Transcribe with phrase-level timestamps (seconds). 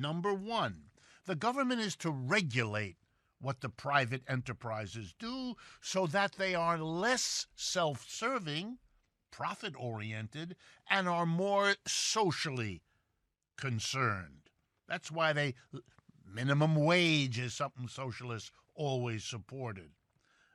[0.00, 0.90] Number one,
[1.26, 2.98] the government is to regulate
[3.40, 8.78] what the private enterprises do so that they are less self serving,
[9.32, 10.54] profit oriented,
[10.88, 12.82] and are more socially
[13.56, 14.50] concerned.
[14.86, 15.54] That's why they
[16.24, 19.90] minimum wage is something socialists always supported.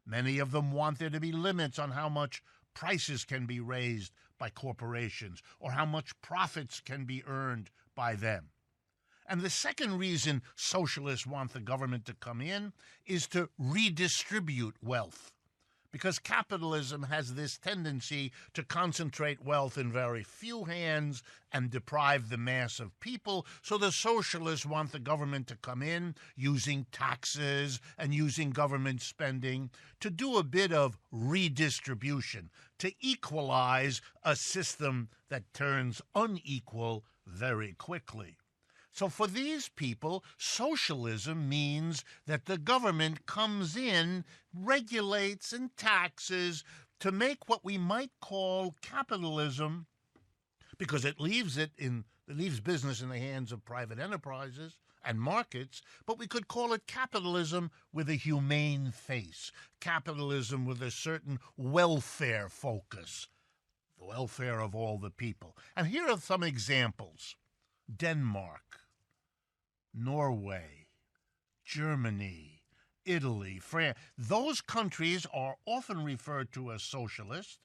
[0.06, 2.42] Many of them want there to be limits on how much
[2.74, 8.53] prices can be raised by corporations or how much profits can be earned by them.
[9.28, 12.74] And the second reason socialists want the government to come in
[13.06, 15.32] is to redistribute wealth.
[15.92, 22.38] Because capitalism has this tendency to concentrate wealth in very few hands and deprive the
[22.38, 23.46] mass of people.
[23.62, 29.70] So the socialists want the government to come in using taxes and using government spending
[30.00, 38.38] to do a bit of redistribution, to equalize a system that turns unequal very quickly.
[38.94, 44.24] So for these people, socialism means that the government comes in,
[44.54, 46.64] regulates and taxes
[47.00, 49.88] to make what we might call capitalism,
[50.78, 55.20] because it leaves it in it leaves business in the hands of private enterprises and
[55.20, 61.40] markets, but we could call it capitalism with a humane face, capitalism with a certain
[61.58, 63.28] welfare focus,
[64.00, 65.58] the welfare of all the people.
[65.76, 67.36] And here are some examples
[67.94, 68.83] Denmark,
[69.94, 70.88] Norway,
[71.64, 72.64] Germany,
[73.06, 73.98] Italy, France.
[74.18, 77.60] Those countries are often referred to as socialist.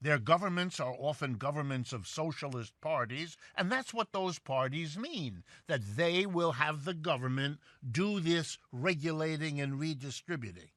[0.00, 5.96] Their governments are often governments of socialist parties, and that's what those parties mean that
[5.96, 10.70] they will have the government do this regulating and redistributing.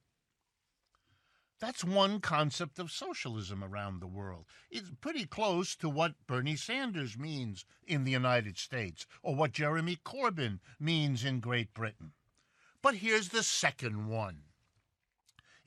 [1.64, 4.44] That's one concept of socialism around the world.
[4.70, 9.96] It's pretty close to what Bernie Sanders means in the United States or what Jeremy
[10.04, 12.12] Corbyn means in Great Britain.
[12.82, 14.42] But here's the second one.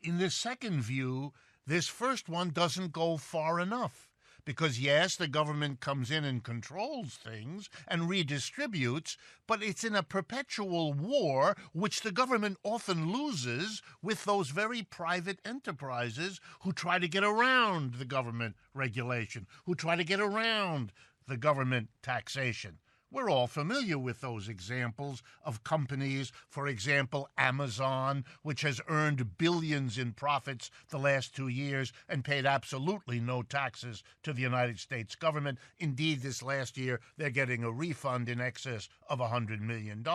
[0.03, 1.33] In the second view,
[1.65, 4.06] this first one doesn't go far enough
[4.47, 10.01] because yes, the government comes in and controls things and redistributes, but it's in a
[10.01, 17.09] perpetual war which the government often loses with those very private enterprises who try to
[17.09, 20.93] get around the government regulation, who try to get around
[21.27, 22.77] the government taxation.
[23.09, 29.97] We're all familiar with those examples of companies, for example, Amazon, which has earned billions
[29.97, 35.15] in profits the last two years and paid absolutely no taxes to the United States
[35.15, 35.57] government.
[35.79, 40.05] Indeed, this last year, they're getting a refund in excess of $100 million.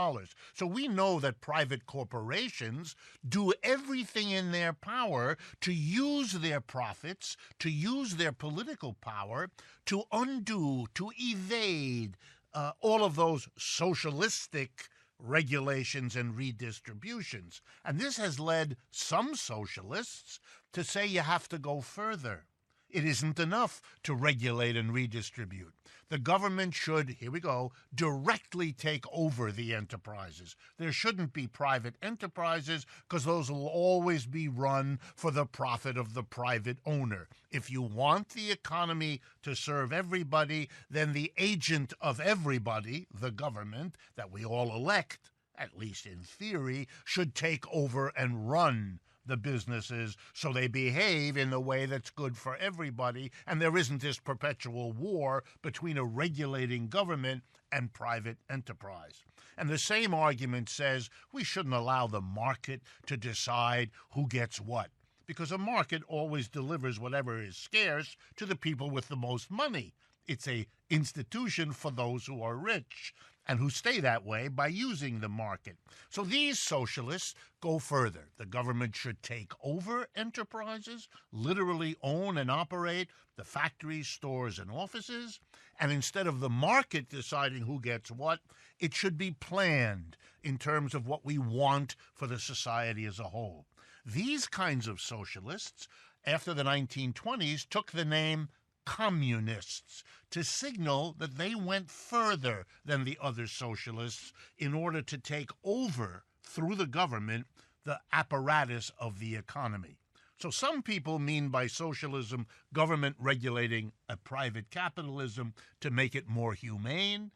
[0.52, 2.94] So we know that private corporations
[3.26, 9.48] do everything in their power to use their profits, to use their political power,
[9.86, 12.18] to undo, to evade
[12.54, 17.60] uh, all of those socialistic regulations and redistributions.
[17.84, 20.40] And this has led some socialists
[20.72, 22.44] to say you have to go further.
[22.92, 25.72] It isn't enough to regulate and redistribute.
[26.10, 30.56] The government should, here we go, directly take over the enterprises.
[30.76, 36.12] There shouldn't be private enterprises because those will always be run for the profit of
[36.12, 37.28] the private owner.
[37.50, 43.96] If you want the economy to serve everybody, then the agent of everybody, the government
[44.14, 50.16] that we all elect, at least in theory, should take over and run the businesses
[50.32, 54.92] so they behave in the way that's good for everybody and there isn't this perpetual
[54.92, 59.24] war between a regulating government and private enterprise.
[59.56, 64.90] And the same argument says we shouldn't allow the market to decide who gets what
[65.26, 69.94] because a market always delivers whatever is scarce to the people with the most money.
[70.26, 73.14] It's a institution for those who are rich
[73.46, 75.76] and who stay that way by using the market.
[76.08, 78.28] So these socialists go further.
[78.38, 85.40] The government should take over enterprises, literally own and operate the factories, stores, and offices.
[85.80, 88.40] And instead of the market deciding who gets what,
[88.78, 93.24] it should be planned in terms of what we want for the society as a
[93.24, 93.66] whole.
[94.04, 95.88] These kinds of socialists,
[96.24, 98.48] after the 1920s, took the name
[98.84, 105.50] communists to signal that they went further than the other socialists in order to take
[105.64, 107.46] over through the government
[107.84, 109.98] the apparatus of the economy.
[110.38, 116.54] So some people mean by socialism government regulating a private capitalism to make it more
[116.54, 117.30] humane,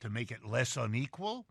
[0.00, 1.46] to make it less unequal.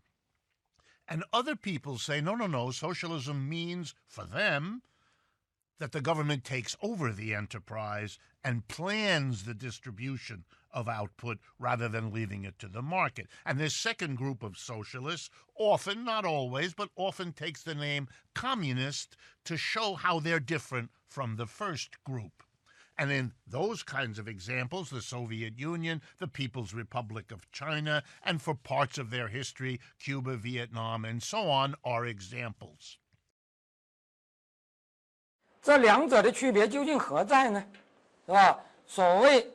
[1.08, 4.82] And other people say, no, no, no, socialism means for them
[5.78, 12.12] that the government takes over the enterprise and plans the distribution of output rather than
[12.12, 13.28] leaving it to the market.
[13.46, 19.16] And this second group of socialists often, not always, but often takes the name communist
[19.44, 22.42] to show how they're different from the first group.
[22.96, 28.40] And in those kinds of examples, the Soviet Union, the People's Republic of China, and
[28.40, 32.98] for parts of their history, Cuba, Vietnam, and so on, are examples.
[35.64, 37.64] 这两者的区别究竟何在呢？
[38.26, 38.58] 是吧？
[38.86, 39.50] 所谓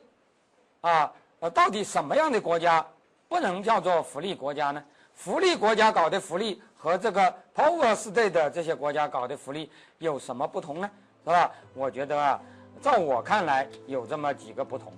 [0.80, 2.84] 啊，呃，到底什么样的国家
[3.28, 4.82] 不能叫做福利国家呢？
[5.14, 10.90] 福利国家搞的福利和这个 power state 的这些国家搞的福利有什么不同呢？
[11.24, 11.52] 是吧？
[11.74, 12.40] 我觉得啊，
[12.82, 14.92] 照我看来有这么几个不同，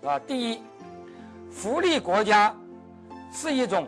[0.00, 0.18] 是吧？
[0.18, 0.60] 第一，
[1.48, 2.52] 福利国家
[3.32, 3.86] 是一种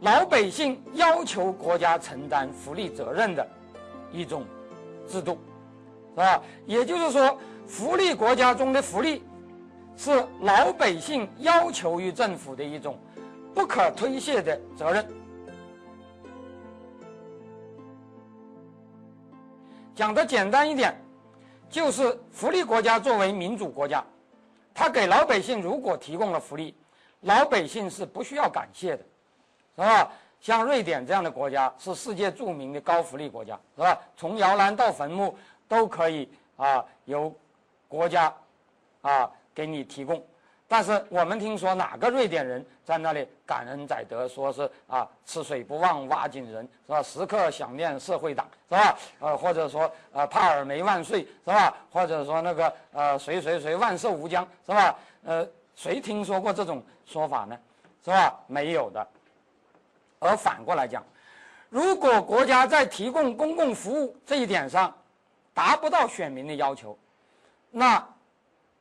[0.00, 3.44] 老百姓要求国家承担福利责任的
[4.12, 4.46] 一种。
[5.08, 5.38] 制度，
[6.14, 6.42] 是吧？
[6.66, 9.22] 也就是说，福利国家中的福利，
[9.96, 12.98] 是老百姓要求于政府的一种
[13.54, 15.06] 不可推卸的责任。
[19.94, 20.92] 讲的简单一点，
[21.70, 24.04] 就是福利国家作为民主国家，
[24.74, 26.76] 他给老百姓如果提供了福利，
[27.20, 29.04] 老百姓是不需要感谢的，
[29.76, 30.10] 是吧？
[30.44, 33.98] 像瑞典这样的国家是世界著名的高福利国家，是吧？
[34.14, 35.34] 从摇篮到坟墓
[35.66, 37.34] 都可以啊，由
[37.88, 38.30] 国家
[39.00, 40.22] 啊给你提供。
[40.68, 47.02] 但是我们听说哪个瑞典人在那里感恩载德，说是啊，吃水不忘挖井人，是吧？
[47.02, 48.98] 时刻想念社会党，是吧？
[49.20, 51.74] 呃，或者说呃，帕尔梅万岁，是吧？
[51.90, 54.94] 或者说那个呃，谁谁谁万寿无疆，是吧？
[55.24, 57.58] 呃，谁听说过这种说法呢？
[58.04, 58.38] 是吧？
[58.46, 59.08] 没有的。
[60.24, 61.04] 而反过来讲，
[61.68, 64.92] 如果国家在提供公共服务这一点上
[65.52, 66.96] 达不到选民的要求，
[67.70, 68.02] 那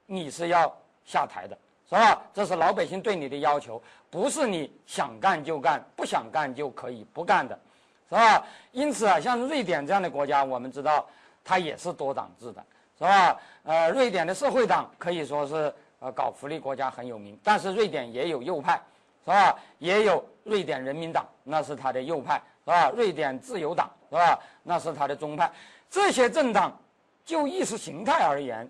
[0.06, 0.74] 你是要
[1.04, 1.58] 下台的，
[1.90, 2.22] 是吧？
[2.34, 7.60] 这是老百姓对你的要求，不是你想干就干，不想干就可以不干的，
[8.08, 8.46] 是吧？
[8.72, 11.06] 因此啊，像瑞典这样的国家，我们知道
[11.44, 12.66] 它也是多党制的，
[12.98, 13.38] 是吧？
[13.64, 18.82] 呃，瑞典的社会党可以说是呃搞福利国家很有名，但是瑞典也有右派。
[19.26, 19.56] 是吧？
[19.80, 22.90] 也有瑞典人民党，那是他的右派，是吧？
[22.92, 24.40] 瑞典自由党，是吧？
[24.64, 25.52] 那是他的中派。
[25.90, 26.78] 这些政党，
[27.24, 28.70] 就意识形态而言，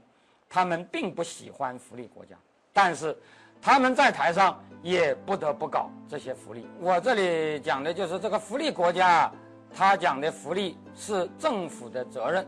[0.49, 2.35] 他们并不喜欢福利国家，
[2.71, 3.17] 但是
[3.61, 6.67] 他们在台上也不得不搞这些福利。
[6.79, 9.31] 我这里讲的就是这个福利国家，
[9.73, 12.47] 他讲的福利是政府的责任，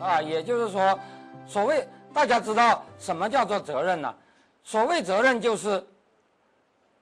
[0.00, 0.98] 啊，也就是说，
[1.46, 4.14] 所谓大家知道什么叫做责任呢？
[4.64, 5.84] 所谓责任，就是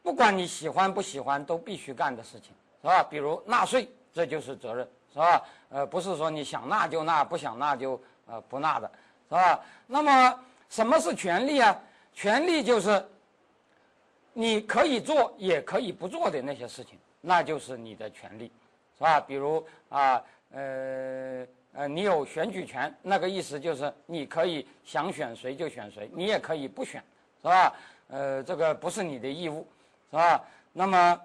[0.02, 3.02] 不管你喜欢不喜欢，都必须干的事情，是吧？
[3.02, 5.42] 比如纳税，这就是责任，是吧？
[5.68, 8.90] 呃，不是说你想纳就纳，不想纳就呃不纳的，
[9.28, 9.60] 是吧？
[9.86, 11.78] 那么什么是权利啊？
[12.14, 13.04] 权利就是
[14.32, 18.50] 你可以做也可以不做的那些事情，那就是你的权利，
[18.96, 19.20] 是吧？
[19.20, 27.02] 比如啊，呃呃，你有选举权，那个意思就是你可以想选谁就选谁，你也可以不选。
[27.42, 27.72] 是吧？
[28.08, 29.66] 呃，这个不是你的义务，
[30.10, 30.42] 是吧？
[30.72, 31.20] 那么，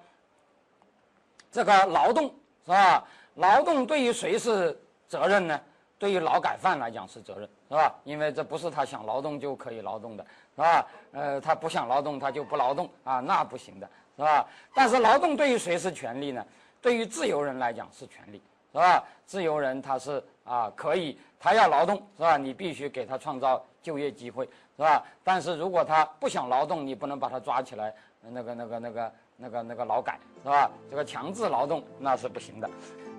[1.52, 2.26] 这个劳动
[2.66, 3.04] 是吧？
[3.36, 4.78] 劳动对于谁是
[5.08, 5.60] 责任呢？
[5.98, 7.96] 对于劳改犯来讲是责任，是吧？
[8.04, 10.24] 因为这不是他想劳动就可以劳动的，
[10.56, 10.88] 是吧？
[11.14, 14.46] 呃，他不想劳动，他就不劳动啊，那不行的，是吧？
[14.74, 16.46] 但是劳动对于谁是权利呢？
[16.82, 19.04] 对于自由人来讲是权利，是吧？
[19.26, 22.38] 自由人他是啊，可以，他要劳动，是吧？
[22.38, 24.48] 你必须给他创造就业机会。
[24.78, 25.02] 是吧？
[25.24, 27.96] 但是如果他不想劳动，你不能把他抓起来，
[28.32, 30.70] 那个、那个、那个、那个、那个劳改，是吧？
[30.90, 32.70] 这个强制劳动那是不行的。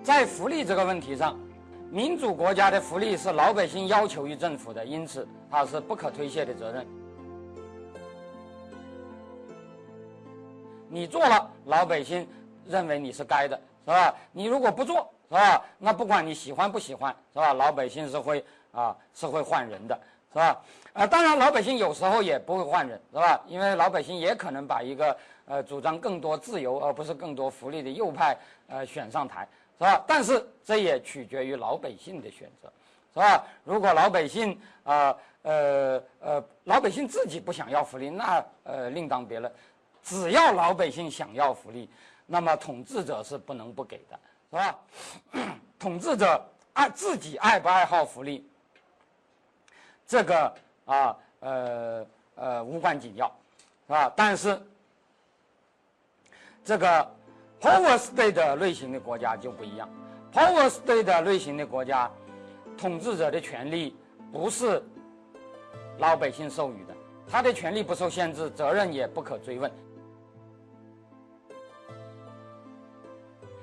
[0.03, 1.37] 在福利这个问题上，
[1.91, 6.85] 民主国家的福利是老百姓要求于政府的，因此它是不可推卸的责任。
[10.89, 12.27] 你做了，老百姓
[12.65, 14.13] 认为你是该的，是吧？
[14.31, 15.63] 你如果不做，是吧？
[15.77, 17.53] 那不管你喜欢不喜欢，是吧？
[17.53, 19.99] 老百姓是会啊，是会换人的。
[20.33, 20.61] 是吧？
[20.97, 23.39] 啊，当然，老百姓有时候也不会换人，是吧？
[23.45, 28.35] 因为老百姓也可能把一个呃主张更多自由而不是更多福利的右派
[28.65, 30.03] 呃选上台，是吧？
[30.07, 32.73] 但是这也取决于老百姓的选择，
[33.13, 33.45] 是吧？
[33.63, 39.53] 如果老百姓啊呃呃老百姓自己不想要福利，那呃另当别论。
[40.01, 41.87] 只要老百姓想要福利，
[42.25, 44.79] 那么统治者是不能不给的，是吧？
[45.77, 48.49] 统治者爱自己爱不爱好福利？
[50.07, 50.51] 这个
[50.87, 53.27] 啊，呃呃，无关紧要，
[53.87, 54.11] 是吧？
[54.15, 54.59] 但是
[56.63, 57.11] 这个
[57.61, 59.87] power state 类型的国家就不一样
[60.33, 62.11] power state 类型的国家，
[62.77, 63.95] 统治者的权利
[64.31, 64.83] 不是
[65.99, 66.95] 老百姓授予的，
[67.29, 69.71] 他的权利不受限制，责任也不可追问。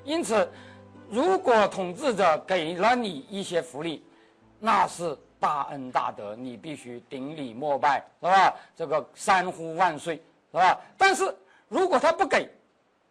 [0.04, 0.46] 因此，
[1.08, 4.04] 如果统治者给了你一些福利，
[4.58, 8.54] 那是大恩大德，你必须顶礼膜拜，是吧？
[8.74, 10.16] 这个三呼万岁，
[10.50, 10.80] 是吧？
[10.96, 11.36] 但是
[11.68, 12.48] 如果他不给，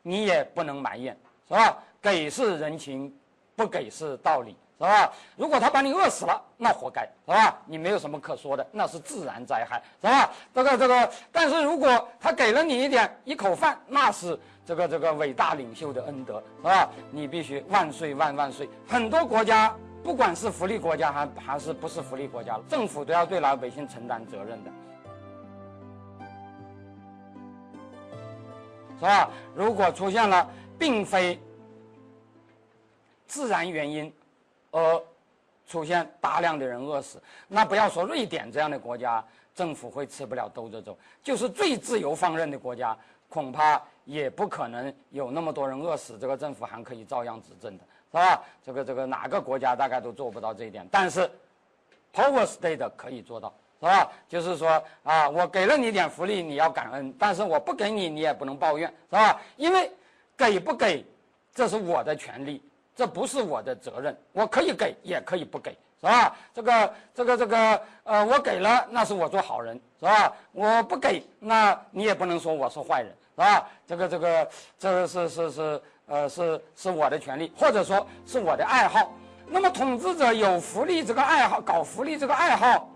[0.02, 1.16] 你也不能埋怨，
[1.48, 1.78] 是吧？
[2.02, 3.14] 给是人情，
[3.56, 5.14] 不给是道理，是吧？
[5.36, 7.56] 如果他把你饿死了，那活该，是吧？
[7.68, 10.32] 你没有什么可说的，那是自然灾害，是吧？
[10.56, 14.40] 这个这个，但是如果他给了你一点一口饭，那是。
[14.66, 16.90] 这个这个伟大领袖的恩德是吧？
[17.12, 18.68] 你必须万岁万万岁！
[18.88, 24.72] 很多国家，不管是福利国家还还是不是福利国家，政府都要对老百姓承担责任的，
[28.98, 29.30] 是吧？
[29.56, 31.40] 如果出现了并非
[33.26, 34.14] 自然原因
[34.72, 35.04] 而
[35.66, 39.24] 出现大量的人饿死，那不要说瑞典这样的国家，
[39.56, 42.98] 政府会吃不了兜着走，就是最自由放任的国家，
[43.30, 43.82] 恐怕。
[44.06, 48.44] 也不可能有那么多人饿死，这个政府还可以照样执政的，是吧？
[48.64, 51.28] 这个这个哪个国家大概都做不到这一点，但是
[52.14, 54.12] ，power state 可以做到，是吧？
[54.30, 59.42] 就是说啊，我给了你点福利，你要感恩，但是我不给你，你也不能抱怨，是吧？
[59.58, 59.92] 因为
[60.38, 61.04] 给不给，
[61.56, 62.62] 这是我的权利，
[62.96, 66.36] 这不是我的责任，我可以给，也可以不给，是吧？
[66.54, 70.34] 这个这个这个，呃，我给了，那是我做好人，是吧？
[70.52, 73.16] 我不给，那你也不能说我是坏人。
[73.36, 73.68] 是吧？
[73.88, 79.12] 这个这个，这个是是是，呃，是是我的权利，或者说是我的爱好。
[79.48, 82.88] 那么统治者有福利这个爱好，搞福利这个爱好，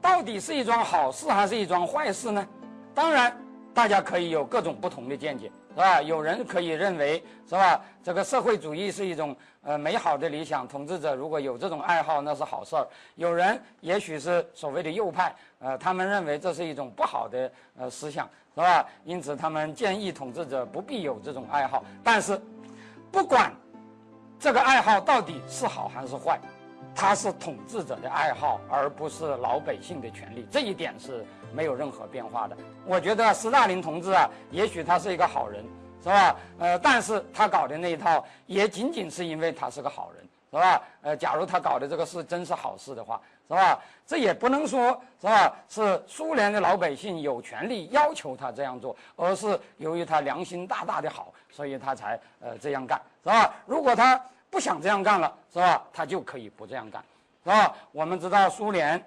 [0.00, 2.44] 到底是一桩好事还是一桩坏事呢？
[2.92, 3.36] 当然，
[3.72, 6.00] 大家可以有各种不同的见解，是吧？
[6.00, 7.80] 有人可以认为，是吧？
[8.02, 12.86] 这个社会主义是一种呃美好的理想，统治者如果有这种爱好，那是好事儿。
[13.16, 18.28] 有人也许是所谓的右派，呃，他们认为这是一种不好的呃思想。
[18.56, 18.86] 是吧？
[19.04, 21.84] 因此，他们建议统治者不必有这种爱好。
[22.04, 22.40] 但是，
[23.10, 23.52] 不管
[24.38, 26.38] 这个爱好到底是好还是坏，
[26.94, 30.46] 它是统治者的爱好，而不是老百姓的权利。
[30.52, 32.56] 这一点是没有任何变化的。
[32.84, 35.64] 我觉得斯大林同志啊，也许他是一个好人，
[36.02, 36.36] 是吧？
[36.58, 40.82] 呃，但是他搞的那一套，也仅仅是因为他是个好人，是吧？
[41.02, 43.20] 呃，假如他搞的这个事真是好事的话。
[43.46, 43.78] 是吧？
[44.06, 45.54] 这也不能说是吧？
[45.68, 53.54] 是苏联的老百姓有权利要求他这样做，而是由于他良心大大的好，所以他才呃这样干，是吧？
[53.66, 54.18] 如果他
[54.48, 55.84] 不想这样干了，是吧？
[55.92, 57.04] 他就可以不这样干，
[57.44, 57.76] 是吧？
[57.92, 59.04] 我们知道苏联，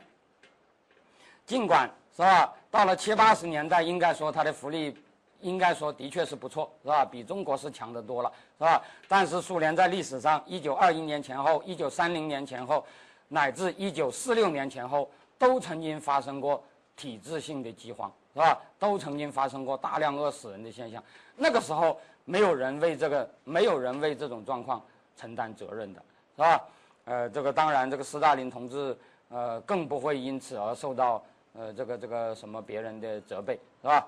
[1.47, 4.97] 尽管是吧，到了七八十年代，应该说它的福利，
[5.39, 7.05] 应该说的确是不错，是吧？
[7.05, 8.81] 比中国是强得多了，是吧？
[9.07, 12.83] 但是苏联在历史上，一九二一年前后，一九三零年前后。
[13.29, 16.63] 乃至一九四六年前后，都曾经发生过
[16.95, 18.57] 体制性的饥荒，是吧？
[18.79, 21.03] 都曾经发生过大量饿死人的现象。
[21.35, 24.81] 那个时候，没有人为这个，没有人为这种状况
[25.17, 26.01] 承担责任的，
[26.37, 26.63] 是吧？
[27.03, 28.97] 呃，这个当然，这个斯大林同志，
[29.27, 31.21] 呃，更不会因此而受到
[31.57, 34.07] 呃这个这个什么别人的责备，是吧？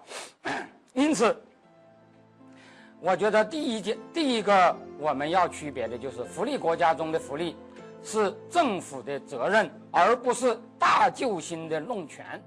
[0.93, 1.35] 因此，
[3.01, 7.55] 我觉得第一件，第一个我们要区别的就是福利国家中的福利。
[8.01, 12.41] 是政府的责任，而不是大救星的弄权。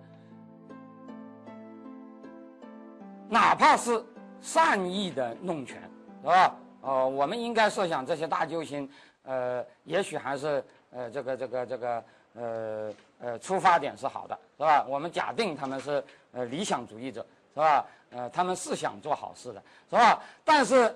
[3.29, 4.03] 哪怕是
[4.41, 5.79] 善意的弄权，
[6.23, 6.57] 是吧？
[6.81, 8.89] 呃，我们应该设想这些大救星，
[9.25, 14.85] 呃，也许还是呃，这个这个这个呃呃，出发点是好的，是吧？
[14.88, 17.25] 我们假定他们是呃理想主义者，
[17.55, 17.87] 是吧？
[18.11, 20.21] 呃，他们是想做好事的，是吧？
[20.45, 20.93] 但是，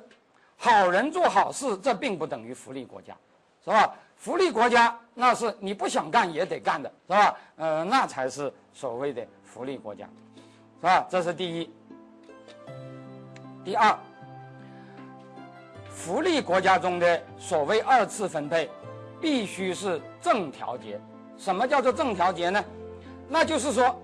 [0.56, 3.16] 好人做好事，这并不等于福利国家，
[3.64, 3.94] 是吧？
[4.16, 7.38] 福利国家那是你不想干也得干的，是吧？
[7.54, 10.08] 呃，那才是所谓的福利国家，
[10.80, 11.06] 是吧？
[11.08, 11.70] 这是第一。
[13.64, 13.96] 第二，
[15.88, 18.68] 福利国家中的所谓二次分配，
[19.20, 21.00] 必须是正调节。
[21.36, 22.64] 什么叫做正调节呢？
[23.28, 24.00] 那就是说，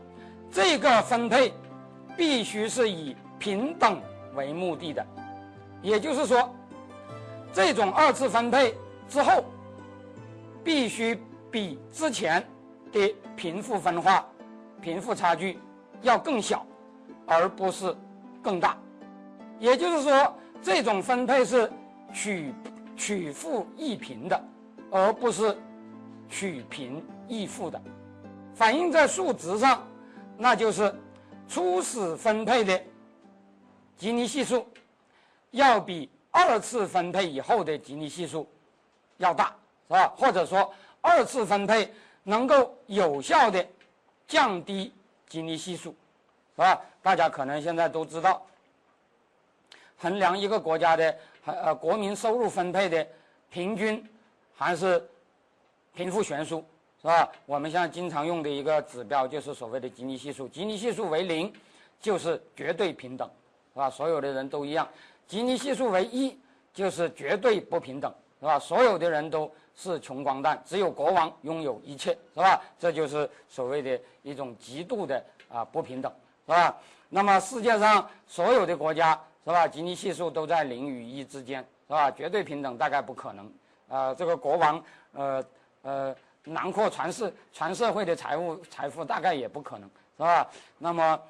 [0.50, 1.52] 这个分配
[2.16, 4.00] 必须是以平等
[4.34, 5.06] 为目的的，
[5.80, 6.48] 也就是说，
[7.52, 8.74] 这种二次分配
[9.08, 9.44] 之后。
[10.64, 11.20] 必须
[11.50, 12.40] 比之前
[12.92, 14.24] 的贫富分化、
[14.80, 15.58] 贫富差距
[16.02, 16.64] 要更小，
[17.26, 17.92] 而不是
[18.40, 18.78] 更大。
[19.58, 21.68] 也就是说，这种分配是
[22.12, 22.54] 取
[22.96, 24.40] 取富益贫的，
[24.88, 25.58] 而不是
[26.28, 27.80] 取贫易富的。
[28.54, 29.86] 反映在数值上，
[30.36, 30.94] 那就是
[31.48, 32.80] 初始分配的
[33.96, 34.66] 吉尼系数
[35.50, 38.48] 要比二次分配以后的吉尼系数
[39.16, 39.54] 要大，
[39.88, 40.08] 是吧？
[40.16, 43.66] 或者说二次分配能够有效的
[44.28, 44.92] 降低
[45.28, 45.90] 基尼系数，
[46.56, 46.80] 是吧？
[47.02, 48.44] 大家可能现在都知道，
[49.96, 53.06] 衡量一个国家的呃国民收入分配的
[53.50, 54.04] 平均
[54.54, 55.08] 还是
[55.94, 56.64] 贫富悬殊，
[57.02, 57.28] 是吧？
[57.46, 61.52] 我们现在经常用的一个指标就是所谓的基尼系数，基尼系数为零
[62.00, 63.28] 就是绝对平等，
[63.74, 63.90] 是吧？
[63.90, 64.88] 所有的人都一样，
[65.26, 66.38] 基尼系数为一
[66.72, 68.56] 就是绝对不平等，是吧？
[68.58, 72.62] 所有的人都是穷光蛋，只有国王拥有一切，是吧？
[72.78, 76.12] 这就是所谓的一种极度的啊不平等，
[76.46, 76.76] 是吧？
[77.08, 79.66] 那么世界上所有的国家，是吧？
[79.66, 82.10] 基尼系数都在零与一之间，是吧？
[82.10, 83.52] 绝对平等大概不可能，
[83.88, 85.44] 啊，这个国王，呃
[85.82, 90.48] 呃，囊括全世全社会的财务财富大概也不可能，是吧？
[90.78, 91.20] 那么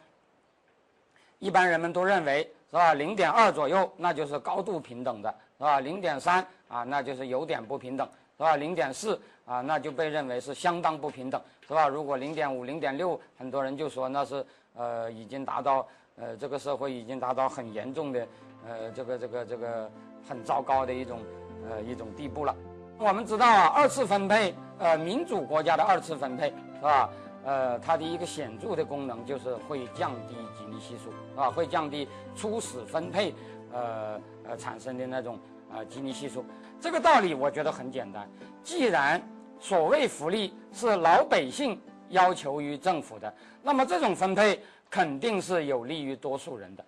[1.39, 2.95] 一般人们都认为，是吧？
[2.95, 5.81] 零点二左右那就是高度平等的，是吧？
[5.81, 8.57] 零点三啊，那就是有点不平等，是吧？
[8.57, 11.89] 零点四啊，那就被认为是相当不平等，是吧？
[11.89, 18.27] 如果零点五、零点六，很多人就说那是呃已经达到呃这个社会已经达到很严重的
[18.67, 19.91] 呃这个这个这个
[20.27, 21.21] 很糟糕的一种
[21.69, 22.55] 呃一种地步了。
[22.99, 27.09] 我们知道啊，二次分配，呃，民主国家的二次分配是吧？
[27.45, 33.33] 呃，它的一个显著的功能就是会降低基尼系数，啊，会降低初始分配，
[33.73, 35.39] 呃呃产生的那种
[35.73, 36.45] 呃基尼系数。
[36.81, 38.29] 这个道理我觉得很简单。
[38.65, 39.23] 既然
[39.61, 44.61] 所谓福利是老百姓要求于政府的，那么这种分配
[44.91, 46.85] 肯定是有利于多数人的，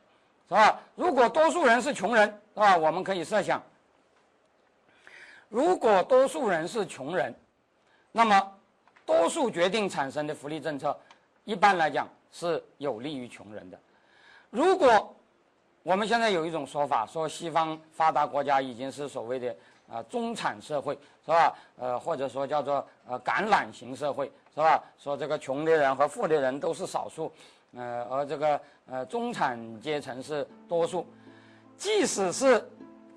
[0.49, 0.81] 是吧？
[0.97, 2.77] 如果多数人是穷人，是吧？
[2.77, 3.63] 我们可以设想，
[5.49, 7.33] 如果多数人是穷人，
[8.17, 8.53] 那么
[9.05, 10.97] 多数决定产生的福利政策，
[11.43, 13.79] 一般来讲是有利于穷人的。
[14.51, 15.13] 如果
[15.83, 19.57] 我们现在有一种说法，说西方发达国家已经是所谓的
[19.91, 20.95] 啊中产社会，
[21.27, 21.53] 是吧？
[21.77, 24.81] 呃，或者说叫做呃橄榄型社会，是吧？
[24.97, 27.33] 说这个穷的人和富的人都是少数，
[27.75, 31.05] 呃，而这个呃中产阶层是多数。
[31.77, 32.65] 即使是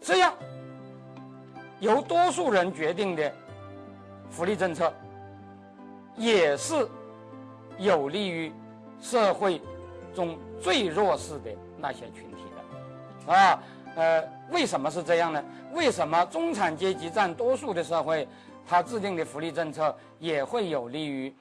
[0.01, 0.33] 这样，
[1.81, 3.31] 由多数人决定的
[4.29, 4.93] 福利政策。
[6.19, 6.73] 也是
[7.77, 8.51] 有利于
[8.99, 9.61] 社会
[10.15, 13.61] 中最弱势的那些群体的，啊，
[13.95, 15.45] 呃，为什么是这样呢？
[15.73, 18.27] 为什么中产阶级占多数的社会，
[18.67, 21.31] 他制定的福利政策也会有利于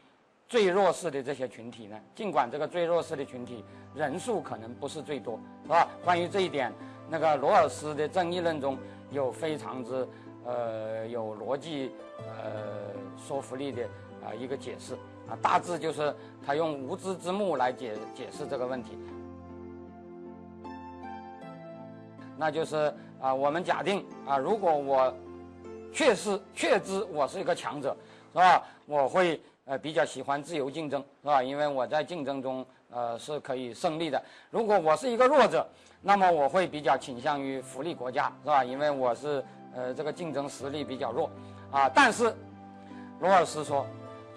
[0.47, 1.99] 最弱势的这些群体呢？
[2.15, 5.89] 尽管这个最弱势的群体人数可能不是最多，是吧？
[6.05, 6.71] 关于这一点，
[7.09, 8.77] 那个罗尔斯的正义论中
[9.11, 10.07] 有非常之
[10.47, 13.83] 呃有逻辑呃说服力的。
[14.25, 14.95] 啊，一个解释
[15.29, 16.13] 啊，大致就是
[16.45, 18.99] 他用无知之幕来解解释这个问题。
[22.37, 25.15] 那就是啊，我们假定啊，如果我
[25.93, 27.97] 确实确知我是一个强者，
[28.33, 28.65] 是吧？
[28.87, 31.41] 我会呃比较喜欢自由竞争，是吧？
[31.41, 34.21] 因为我在竞争中呃是可以胜利的。
[34.51, 35.65] 如果我是一个弱者，
[36.03, 38.65] 那么我会比较倾向于福利国家，是吧？
[38.65, 39.45] 因为我是
[39.77, 41.31] 呃这个竞争实力比较弱
[41.71, 41.89] 啊。
[41.89, 42.35] 但是
[43.21, 43.87] 罗尔斯说。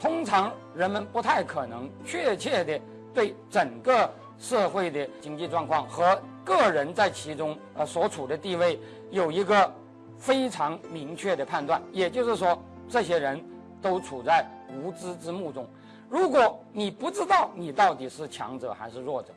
[0.01, 2.79] 通常人们不太可能确切的
[3.13, 8.79] 对整个社会的经济状况和个人在其中呃所处的地位
[9.11, 9.69] 有一个
[10.17, 11.81] 非常明确的判断。
[11.91, 13.43] 也就是说，这些人
[13.81, 15.67] 都处在无知之幕中。
[16.09, 19.33] 如果你不知道你到底是强者还是弱者，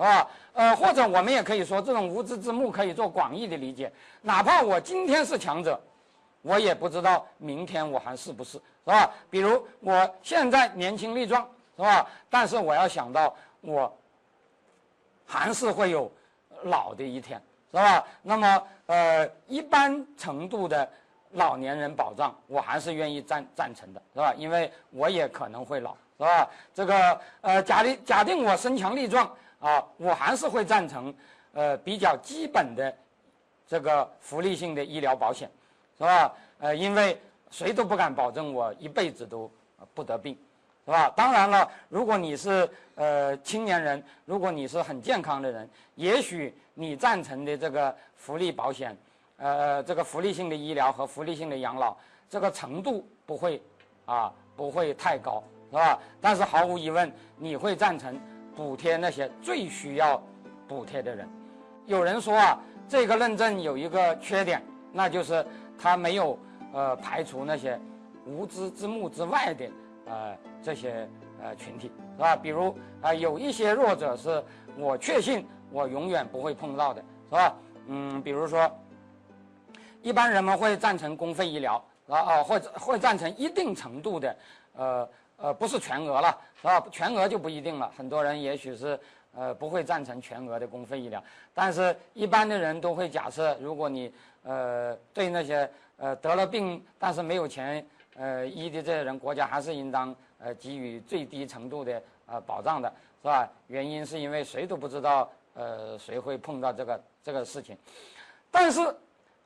[0.00, 0.28] 是吧？
[0.54, 3.92] 呃，或者我们也可以说，这种无知之幕可以做广义的理解。
[4.22, 5.78] 哪怕我今天是强者。
[6.42, 9.10] 我也不知道明天我还是不是，是吧？
[9.28, 12.06] 比如我现在年轻力壮，是吧？
[12.30, 13.94] 但是我要想到我
[15.26, 16.10] 还是会有
[16.62, 17.38] 老的一天，
[17.70, 18.02] 是吧？
[18.22, 20.88] 那么呃，一般程度的
[21.32, 24.32] 老年人保障，我还是愿意赞赞成的，是吧？
[24.38, 26.48] 因为我也可能会老，是吧？
[26.72, 31.14] 这个呃，假定假定我身强力壮啊，我还是会赞成
[31.52, 32.92] 呃比较基本的
[33.68, 35.48] 这个福利性的医疗保险。
[35.98, 36.32] 是吧？
[36.60, 37.20] 呃，因为
[37.50, 39.50] 谁都不敢保证我一辈子都
[39.92, 40.34] 不得病，
[40.86, 41.12] 是吧？
[41.14, 48.96] 当然了，如果你是呃青年人，如果你是很健康的人，也许你赞成的这个福利保险，
[49.36, 51.94] 呃，这个福利性的医疗和福利性的养老，
[52.30, 53.60] 这个程度不会
[54.06, 55.98] 啊不会太高，是吧？
[56.18, 58.18] 但是毫无疑问，你会赞成
[58.60, 60.22] 补贴那些最需要
[60.68, 61.26] 补贴的人。
[61.86, 65.42] 有人说啊，这个认证有一个缺点，那就是。
[65.82, 66.38] 他没有
[66.74, 67.80] 呃排除那些
[68.26, 69.64] 无知之幕之外的
[70.04, 71.08] 呃这些
[71.42, 72.36] 呃群体是吧？
[72.36, 74.44] 比如啊有一些弱者是
[74.76, 77.56] 我确信我永远不会碰到的是吧？
[77.86, 78.70] 嗯，比如说
[80.02, 84.36] 一般人们会赞成公费医疗是啊啊，会会赞成一定程度的，
[84.76, 85.08] 呃
[85.40, 86.84] 呃，不是全额了，是吧？
[86.92, 88.98] 全额就不一定了，很多人也许是
[89.34, 91.22] 呃不会赞成全额的公费医疗，
[91.54, 97.84] 但是一般的人都会假设，如果你呃对那些呃得了病但是没有钱
[98.16, 103.48] 呃医的这些人，国家还是应当呃给予最低程度的呃保障的，是吧？
[103.66, 107.76] 原因是因为谁都不知道呃谁会碰到这个这个事情，
[108.50, 108.80] 但是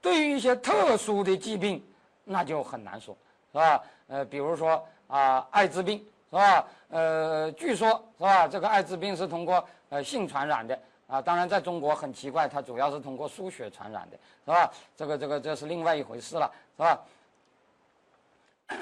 [0.01, 1.83] 对于一些特殊的疾病。
[2.27, 3.15] 那就很难说，
[3.53, 3.85] 是吧？
[4.07, 5.99] 呃，比如说啊，艾滋病，
[6.31, 6.65] 是吧？
[6.89, 8.49] 呃，据说，是吧？
[8.49, 11.21] 这个艾滋病是通过呃性传染的啊。
[11.21, 14.71] 当然，在中国很奇怪，它主要是通过输血传染的，是吧？
[14.97, 17.01] 这个这个这是另外一回事了，是吧？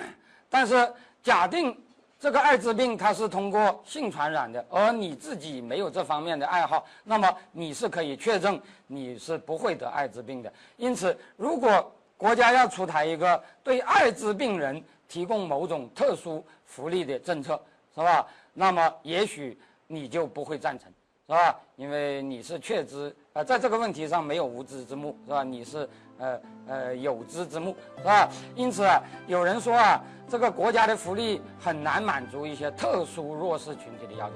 [0.48, 1.76] 但是假定
[2.20, 10.52] 这个艾滋病它是通过性传染的，而你自己没有这方面的爱好，那么你是可以确认你是不会得艾滋病的。
[10.76, 14.80] 因此，如果国家要出台一个对艾滋病人
[15.12, 17.60] 提供某种特殊福利的政策，
[17.94, 18.26] 是吧？
[18.54, 20.90] 那么也许你就不会赞成，
[21.26, 21.60] 是吧？
[21.76, 25.44] 因为你是确知，呃，在这个问题上没有无知之幕，是吧？
[25.44, 28.26] 你是呃呃有知之幕，是吧？
[28.56, 34.34] 因此啊，有人说啊，这个国家的福利很难满足一些特殊弱势群体的要求，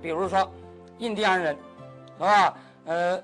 [0.00, 0.48] 比如说
[0.98, 1.58] 印第安人，
[2.18, 2.56] 是吧？
[2.84, 3.20] 呃。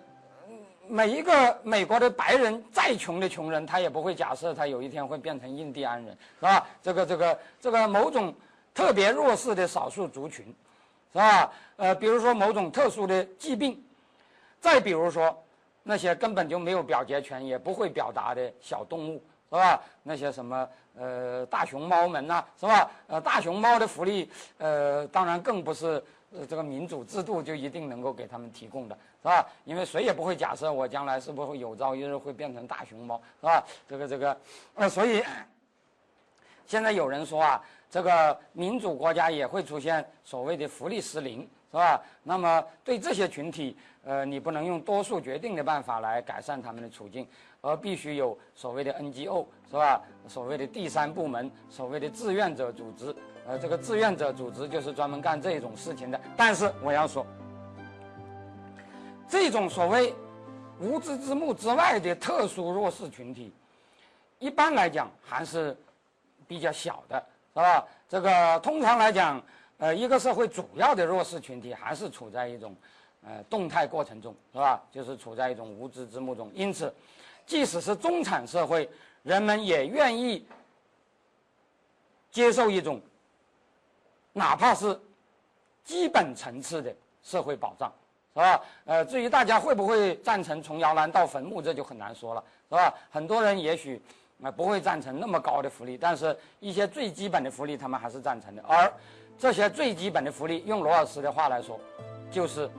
[0.88, 6.66] 每一个美国的白人再穷的穷人，他也不会假设他有一天会变成印第安人，是吧？
[6.82, 8.34] 这个这个这个某种
[8.74, 10.46] 特别弱势的少数族群，
[11.12, 11.52] 是吧？
[11.76, 13.80] 呃，比如说某种特殊的疾病，
[14.60, 15.36] 再比如说
[15.82, 19.80] 那些根本就没有表决权也不会表达的小动物，是吧？
[20.02, 22.90] 那些什么呃大熊猫们呐，是吧？
[23.06, 26.02] 呃，大熊猫的福利，呃，当然更不是。
[26.46, 29.46] 这个民主制度就一定能够给他们提供的，是吧？
[29.64, 33.64] 因为谁也不会假设我将来是不是有朝一日会变成大熊猫，是吧？
[33.88, 34.38] 这个这个，
[34.74, 35.24] 呃，所以
[36.66, 41.98] 现在有人说啊，这个民主国家也会出现所谓的福利失灵，是吧？
[42.22, 47.26] 那么对这些群体，呃，你不能用多数决定的办法来改善他们的处境，
[47.62, 50.02] 而必须有所谓的 NGO，是吧？
[50.28, 53.16] 所谓的第三部门，所谓的志愿者组织。
[53.48, 56.20] 呃，这个志愿者组织就是专门干这种事情的。
[56.36, 57.24] 但是我要说，
[59.26, 60.14] 这种所谓
[60.78, 63.50] 无知之幕之外的特殊弱势群体，
[64.38, 65.74] 一般来讲还是
[66.46, 67.18] 比较小的，
[67.54, 67.86] 是吧？
[68.06, 69.42] 这个通常来讲，
[69.78, 72.76] 呃，一个社会主要的弱势群体还是处在一种
[73.26, 74.82] 呃动态过程中，是吧？
[74.92, 76.50] 就是处在一种无知之幕中。
[76.52, 76.92] 因此，
[77.46, 78.86] 即使是中产社会，
[79.22, 80.46] 人们也愿意
[82.30, 83.00] 接受一种。
[84.38, 84.98] 哪怕是
[85.84, 87.92] 基本层次的社会保障，
[88.32, 88.62] 是吧？
[88.84, 92.94] 呃，至于大家会不会赞成从摇篮到坟墓，这就很难说了，是吧？
[93.10, 94.00] 很多人也许
[94.40, 98.62] 啊不会赞成那么高的福利，但是一些最基本的福利他们还是赞成的。
[98.62, 98.90] 而
[99.36, 101.78] 这些最基本的福利，用罗尔斯的话来说，
[102.30, 102.70] 就是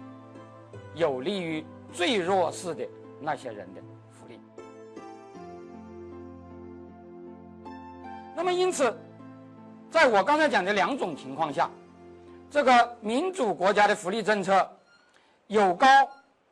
[0.96, 2.88] 有利于最弱势的
[3.20, 4.40] 那些人的福利。
[8.34, 8.98] 那么因此。
[9.92, 11.70] 在我刚才讲的两种情况下，
[12.52, 14.70] 这个民主国家的福利政策
[15.48, 15.88] 有高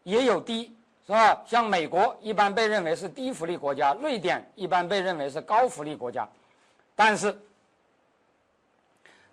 [0.04, 1.42] 也有低，是吧？
[1.46, 6.28] 像美国一般被认为是低福利国家，瑞典一般被认为是高福利国家，
[6.96, 7.38] 但是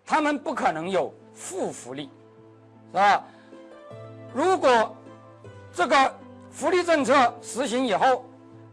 [0.05, 2.11] 他们不可能有负福利，
[2.93, 3.25] 是吧？
[4.35, 4.95] 如果
[5.73, 6.15] 这个
[6.51, 8.25] 福利政策实行以后，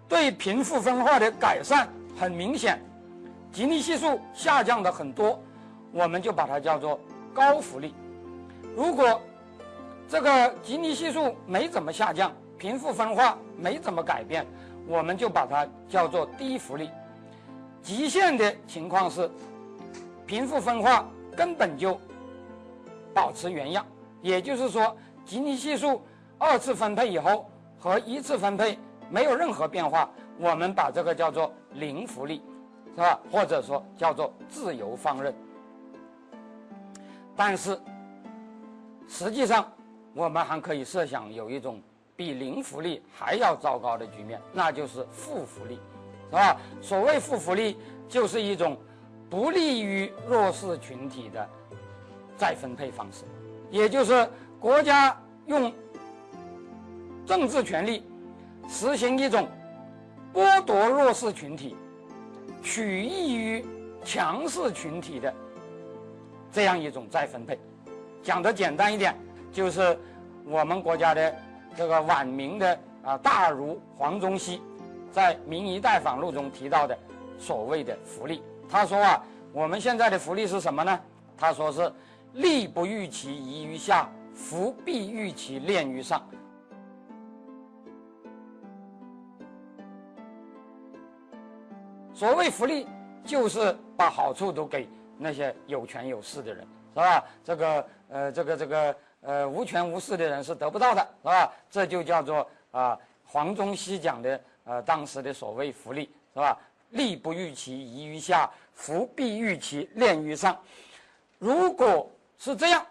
[0.10, 1.88] 对贫富分化的改善
[2.20, 2.82] 很明显。
[3.52, 5.38] 吉尼系数下降的很多，
[5.92, 7.00] 我们就把它叫做
[7.34, 7.94] 高福利。
[8.76, 9.22] 如果
[10.08, 14.48] 这个吉尼系数没怎么下降，贫富分化没怎么改变，
[14.88, 16.90] 我们就把它叫做低福利。
[17.82, 19.30] 极限的情况是，
[20.26, 22.00] 贫富分化根本就
[23.14, 23.86] 保持原样，
[24.22, 26.02] 也就是说，吉尼系数
[26.38, 32.42] 二次分配以后和一次分配没有任何变化，我们把这个叫做零福利。
[32.96, 33.20] 是吧？
[33.32, 35.34] 或者说叫做自由放任。
[37.36, 37.80] 但是，
[39.08, 39.66] 实际上
[40.14, 41.82] 我们还可以设想有一种
[42.16, 45.80] 比零福利还要糟糕的局面，那就是负福利，
[46.30, 46.58] 是吧？
[46.82, 47.78] 所谓负福利，
[48.08, 48.78] 就是一种
[49.30, 51.50] 不利于弱势群体的
[52.36, 53.24] 再分配方式，
[53.70, 55.74] 也就是国家用
[57.26, 58.06] 政治权力
[58.68, 59.48] 实行一种
[60.34, 61.78] 剥夺弱势群体。
[62.62, 63.66] 取益于
[64.04, 65.34] 强势群体的
[66.52, 67.58] 这样一种再分配，
[68.22, 69.16] 讲的简单一点，
[69.52, 69.98] 就是
[70.46, 71.36] 我们国家的
[71.76, 74.62] 这个晚明的啊大儒黄宗羲
[75.12, 76.98] 在《明夷待访录》中提到的
[77.38, 78.44] 所谓的福利。
[78.70, 81.00] 他说啊，我们现在的福利是什么呢？
[81.38, 81.92] 他说是
[82.34, 86.26] 利不欲其移于下，福必欲其恋于上。
[92.22, 92.86] 所谓福利，
[93.26, 97.24] 就是把好处都给那些有权有势的人，是吧？
[97.44, 101.52] 这个呃，这个这个呃，无权无势的人是得不到的，是吧？
[101.72, 106.56] 这就叫做啊，黄宗羲讲的呃，当时的所谓福利，是吧？
[106.92, 110.56] 利不欲其移于下，福必欲其恋于上。
[111.40, 112.08] 如果
[112.38, 112.86] 是这样，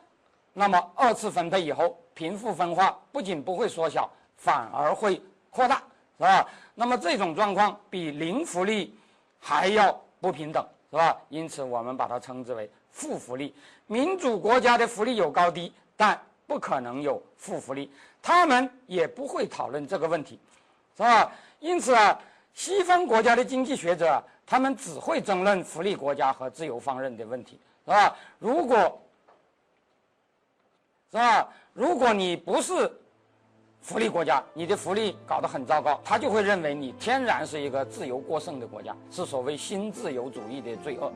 [0.53, 5.77] 那么二次分配以后，贫富分化不仅不会缩小，反而会扩大，
[6.19, 6.49] 是吧？
[6.75, 8.93] 那么这种状况比零福利。
[9.41, 11.17] 还要不平等，是吧？
[11.31, 13.55] 因此，我们把它称之为负福利。
[13.87, 17.91] 民主国家的福利有高低，但不可能有负福利，
[18.23, 20.39] 他们也不会讨论这个问题，
[20.97, 21.33] 是吧？
[21.59, 22.17] 因此啊，
[22.55, 28.17] 西方国家的经济学者，他们只会争论福利国家和自由放任的问题，是吧？
[28.39, 29.01] 如果，
[31.11, 31.49] 是吧？
[31.73, 32.93] 如果你不是。
[33.81, 41.11] 福利国家，你的福利搞得很糟糕，他就会认为你天然是一个自由过剩的国家，是所谓新自由主义的罪恶。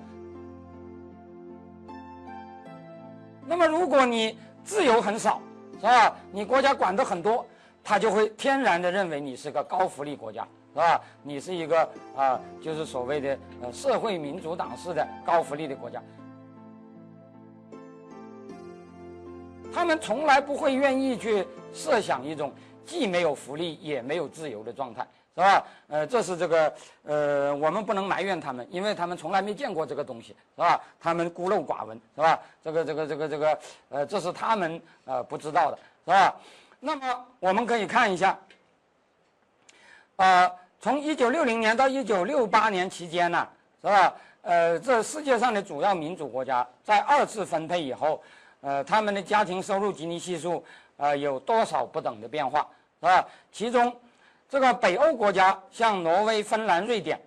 [3.47, 5.41] 那么，如果你自由很少，
[5.75, 6.17] 是吧？
[6.33, 7.47] 你国家管的很多，
[7.83, 11.01] 他就会天然的认为你是个高福利国家，是吧？
[11.23, 16.03] 你是一个啊，就是所谓的呃社会民主党式的高福利的国家。
[19.73, 22.53] 他们从来不会愿意去设想一种
[22.87, 25.67] 既没有福利也没有自由的状态，是吧？
[25.89, 30.81] 呃，这是这个呃，我们不能埋怨他们，因为他们从来没见过这个东西，是吧？
[31.01, 32.39] 他们孤陋寡闻，是吧？
[32.63, 33.59] 这个这个这个这个
[33.89, 36.35] 呃，这是他们呃不知道的，是吧？
[36.79, 38.39] 那么我们可以看一下，
[40.17, 43.49] 呃，从一九六零年到一九六八年期间呢，
[43.83, 44.15] 是吧？
[44.43, 48.23] 呃，这世界上的主要民主国家在二次分配以后。
[48.67, 50.65] 呃，他们的家庭收入吉尼系数，
[51.05, 52.67] 呃，有多少不等的变化，
[52.99, 53.29] 是吧？
[53.53, 53.95] 其中，
[54.49, 57.21] 这个北欧国家，像挪威、芬兰、瑞典，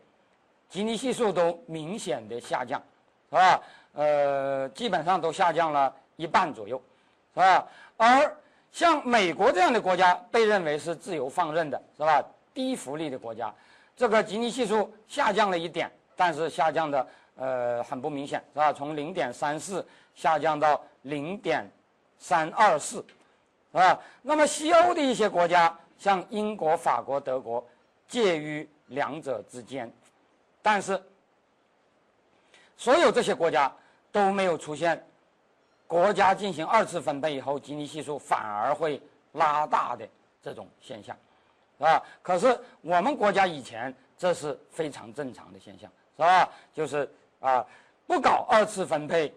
[0.68, 2.82] 吉尼系数都明显的下降，
[3.30, 3.62] 是吧？
[3.94, 6.82] 呃，基本上都下降了一半左右，
[7.36, 7.68] 是吧？
[7.98, 8.36] 而
[8.72, 12.24] 像美国这样的国家，被认为是自由放任的，是吧？
[12.56, 13.54] 低福利的国家，
[13.96, 18.74] 这个吉尼系数下降了一点，但是下降的呃很不明显，是吧？
[18.74, 20.82] 从零点三四下降到。
[21.04, 21.66] 零点
[22.18, 23.06] 三二四，
[23.82, 24.00] 啊？
[24.22, 27.66] 那么西欧的一些国家，像英国、法国、德国，
[28.08, 29.92] 介于两者之间，
[30.62, 31.02] 但是
[32.76, 33.72] 所有这些国家
[34.12, 35.04] 都没有出现
[35.86, 39.02] 国家进行二次分配以后，基尼系数反而会
[39.34, 40.08] 拉大的
[40.42, 41.16] 这种现象，
[41.78, 42.04] 是吧？
[42.22, 46.50] 可是我们国家以前这是非常正常的现象，是吧？
[46.74, 47.10] 就是
[47.40, 47.66] 啊，
[48.06, 49.34] 不搞二次分配。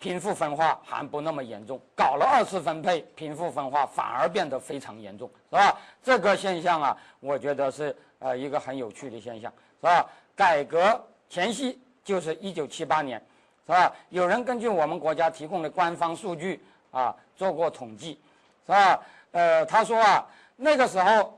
[0.00, 5.76] 贫富分化还不那么严重，搞了二次分配，贫富分化反而变得非常严重，是吧？
[6.04, 10.08] 这个现象啊，我觉得是呃一个很有趣的现象，是吧？
[10.36, 13.18] 改革前夕就是一九七八年，
[13.66, 13.92] 是吧？
[14.10, 18.20] 有人根据我们国家提供的官方数据啊做过统计，
[18.66, 19.00] 是吧？
[19.32, 21.36] 呃，他说啊，那个时候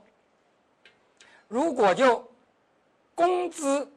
[1.47, 2.23] 如果就
[3.15, 3.91] 工资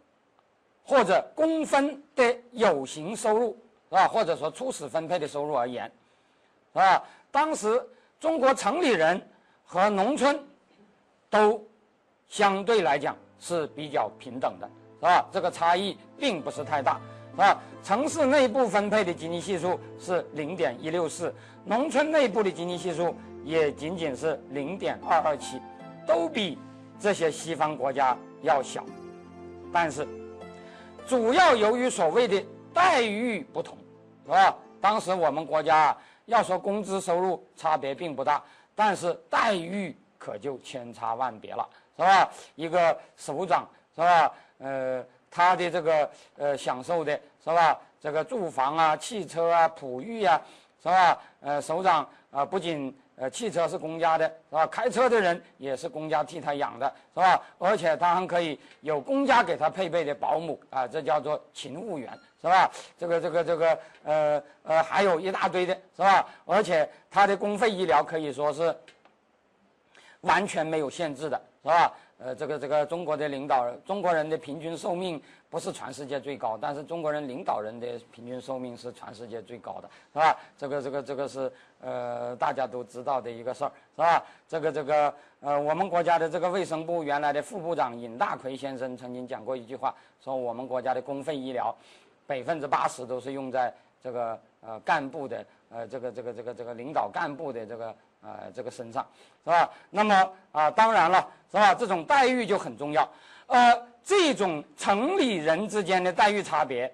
[0.85, 3.59] 或者工分的有形收入。
[3.95, 5.91] 啊，或者说初始分配的收入而言，
[6.73, 7.81] 啊，当时
[8.19, 9.21] 中国城里人
[9.65, 10.37] 和农村
[11.31, 11.65] 都
[12.29, 15.29] 相对来讲是比较平等的，是吧？
[15.31, 17.63] 这个差异并不是太大，是吧？
[17.85, 21.33] 城市内部分配的基尼系数是零点一六四，
[21.65, 25.61] 农村内部的基尼系数也仅仅是零点二二七，
[26.05, 26.59] 都比
[26.99, 28.85] 这些西方国家要小，
[29.73, 30.05] 但是
[31.07, 33.79] 主要由于所谓的待遇不同。
[34.25, 34.57] 是吧？
[34.81, 38.43] 当时我们国家要说工资收入差别并不大，
[38.75, 42.31] 但是待遇可就千差万别了，是吧？
[42.55, 44.33] 一个首长是吧？
[44.59, 47.79] 呃，他的这个呃享受的是吧？
[48.01, 50.41] 这个住房啊、汽车啊、哺育啊，
[50.83, 51.19] 是吧？
[51.41, 54.67] 呃，首长啊，不仅呃汽车是公家的，是吧？
[54.67, 57.43] 开车的人也是公家替他养的，是吧？
[57.59, 62.19] 而且他还可以有公家给他配备的保姆啊，这叫做勤务员。
[62.45, 62.71] 是吧？
[62.99, 66.29] 这个这个这个呃呃，还有一大堆的是吧？
[66.45, 68.77] 而且他的公费医疗可以说是
[70.21, 71.91] 完全没有限制的，是吧？
[72.19, 80.37] 呃，这个这个中国的领导人，中国人的平均寿命不是全世界最高，但是中国人领导人的平均寿命是全世界最高的，是吧？
[80.59, 84.23] 这个这个这个是呃大家都知道的一个事儿，是吧？
[84.47, 91.75] 这个这个呃，我们国家的这个卫生部原来的副部长尹大奎先生曾经讲过一句话，说我们国家的公费医疗
[92.27, 97.95] 百分之八十都是用在这个呃干部的呃这个这个这个这个领导干部的这个。
[98.27, 99.07] 呃，这个身上
[99.45, 99.71] 是吧？
[99.91, 101.75] 那么啊，当然了，是吧？
[101.75, 103.07] 这种待遇就很重要。
[103.49, 106.91] 呃，这种城里人之间的待遇差别，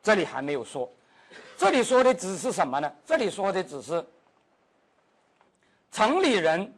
[0.00, 0.88] 这里还没有说。
[1.56, 2.92] 这里说的只是什么呢？
[3.04, 4.06] 这里说的只是
[5.90, 6.72] 城里人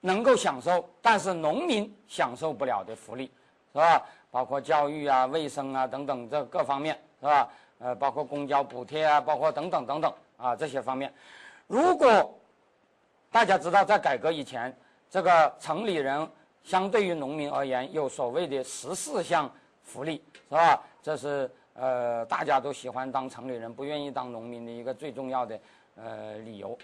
[0.00, 3.30] 能够享受，但是农民享受不了的福利，
[3.72, 4.04] 是吧？
[4.32, 7.48] 包括教育啊、卫生啊等等这各方面，是吧？
[7.78, 11.12] 呃，包括公交补贴啊，包括等等等等啊这些方面。
[11.66, 12.34] 如果
[13.30, 14.74] 大家知道，在改革以前，
[15.10, 16.26] 这个城里人
[16.64, 20.82] 相对于农民而言有所谓的十四项福利，是吧？
[21.02, 25.60] 这是呃大家都喜欢当城里人，不愿意当农民的一个最重要的
[25.96, 26.78] 呃理由，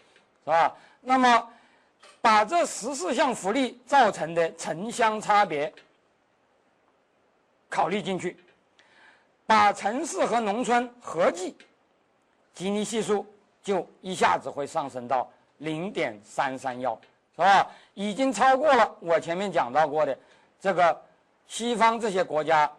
[0.45, 0.77] 是吧？
[1.01, 1.49] 那么
[2.21, 5.73] 把这十四项福利造成的城乡差别
[7.69, 8.37] 考虑进去，
[9.47, 11.57] 把城市和农村合计，
[12.55, 13.27] 吉尼系数。
[13.61, 15.29] 就一下子会上升到
[15.59, 16.99] 零点三三幺，
[17.37, 17.71] 是吧？
[17.93, 20.19] 已经超过了我前面讲到过的
[20.59, 20.99] 这个
[21.47, 22.71] 西方这些国家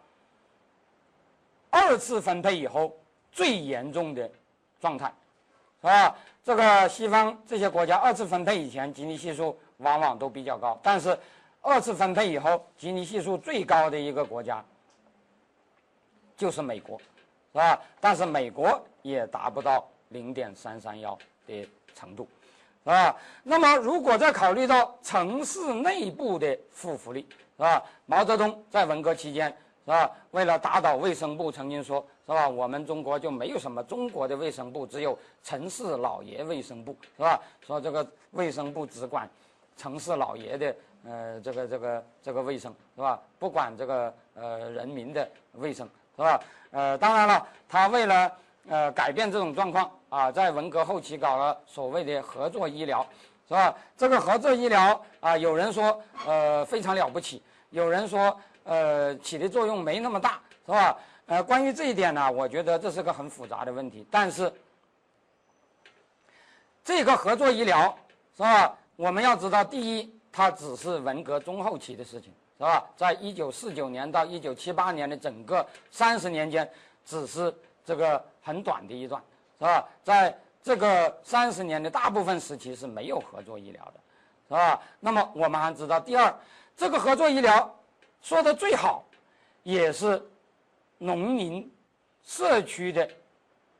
[1.69, 2.91] 二次分配以后
[3.31, 4.27] 最严重的
[4.81, 5.13] 状态，
[5.81, 6.15] 是吧？
[6.43, 11.15] 这个西方这些国家二次分配以前吉尼系数往往都比较高，但是
[11.61, 14.63] 二次分配以后吉尼系数最高的一个国家
[16.39, 16.97] 就是美国，
[17.51, 17.79] 是吧？
[18.01, 19.87] 但是美国也达不到。
[20.11, 22.27] 零点三三幺的程度，
[22.83, 23.15] 是吧？
[23.43, 27.21] 那么，如果再考虑到城市内部的负福利，
[27.57, 27.83] 是吧？
[28.07, 29.49] 毛泽东在文革期间，
[29.85, 30.09] 是吧？
[30.31, 32.49] 为了打倒卫生部，曾经说，是吧？
[32.49, 37.39] 我们中国就没有什么中国的卫生部，只有城市老爷卫生部，是吧？
[37.61, 39.29] 说这个卫生部只管
[39.77, 40.75] 城市老爷的，
[41.05, 43.21] 呃，这个这个这个卫生，是吧？
[43.37, 45.87] 不管这个呃人民的卫生，
[46.19, 46.41] 是吧？
[46.71, 48.31] 呃，当然了，他为了
[48.67, 49.89] 呃改变这种状况。
[50.09, 53.05] 啊，在文革后期搞了所谓的合作医疗，
[53.47, 53.75] 是吧？
[53.95, 60.97] 这个合作医疗啊，有人说呃非常了不起，有人说呃起的作用没那么大，是吧？
[61.27, 64.03] 呃，关于这一点呢，我觉得这是个很复杂的问题。
[64.09, 64.51] 但是
[66.83, 67.95] 这个合作医疗
[68.35, 68.75] 是吧？
[68.95, 72.87] 我们要知道，第一，它只是文革中后期的事情，是吧？
[72.95, 76.69] 在一九四九年到一九七八年的整个三十年间，
[77.03, 77.51] 只是
[77.83, 79.19] 这个很短的一段。
[79.57, 79.85] 是吧？
[80.05, 83.93] 在这个三十年的大部分时期是没有合作医疗的，
[84.47, 84.81] 是吧？
[85.01, 86.33] 那么我们还知道，第二，
[86.77, 87.77] 这个合作医疗
[88.21, 89.03] 说的最好，
[89.63, 90.25] 也是
[90.97, 91.69] 农民
[92.23, 93.05] 社区的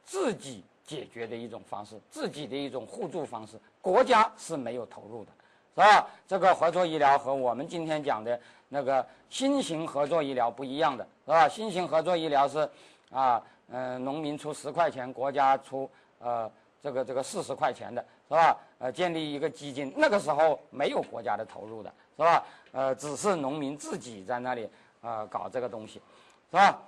[0.03, 5.31] 自己解决的一种方式，自己的一种互助方式，国家是没有投入的，
[5.75, 6.09] 是吧？
[6.27, 8.37] 这个合作医疗和我们今天讲的
[8.69, 11.49] 那个新型合作医疗不一样的，是吧？
[11.49, 12.69] 新型合作医疗是
[13.12, 13.43] 啊。
[13.71, 16.51] 嗯，农民出十块钱，国家出呃
[16.82, 18.58] 这个这个四十块钱的是吧？
[18.79, 22.43] 呃，建立一个基金，那个时候没有国家的投入的是吧？
[22.71, 24.67] 呃，只是农民自己在那里
[25.01, 26.01] 啊搞这个东西，
[26.49, 26.82] 是吧？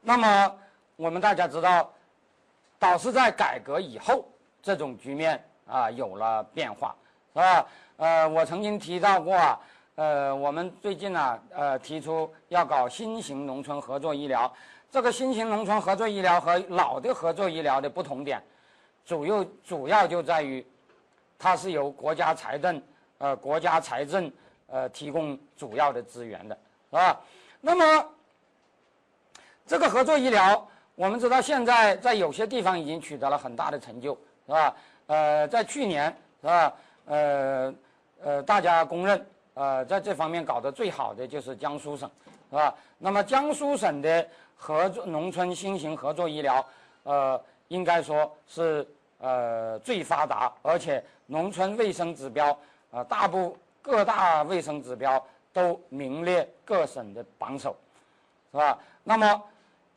[0.00, 0.56] 那么
[0.96, 1.92] 我们大家知道，
[2.78, 4.24] 倒是在改革以后，
[4.62, 6.96] 这种局面啊有了变化，
[7.34, 7.66] 是吧？
[7.98, 9.36] 呃，我曾经提到过，
[9.96, 14.52] 呃，我们最近呢，呃，提出要搞新型农村合作医疗。
[14.90, 18.42] 这个新型农村合作医疗和老的合作医疗的不同点，
[19.04, 20.66] 主要主要就在于，
[21.38, 22.82] 它是由国家财政，
[23.18, 24.30] 呃，国家财政
[24.66, 26.58] 呃提供主要的资源的，
[26.90, 27.20] 是吧？
[27.60, 28.08] 那么，
[29.64, 34.12] 这个合作医疗，我们知道现在在有些地方已经取得了很大的成就，
[34.46, 34.74] 是吧？
[35.06, 36.06] 呃，在去年，
[36.40, 36.72] 是吧？
[37.06, 37.74] 呃
[38.22, 42.10] 呃，大家公认，呃，在这方面搞得最好的就是江苏省，
[42.50, 42.74] 是吧？
[42.98, 44.26] 那么江苏省的。
[44.56, 46.64] 合作农村新型合作医疗，
[47.02, 47.38] 呃，
[47.68, 48.86] 应该说是
[49.18, 52.56] 呃最发达，而且农村卫生指标，
[52.90, 57.76] 呃，大部各大卫生指标都名列各省的榜首，
[58.52, 58.78] 是吧？
[59.02, 59.42] 那么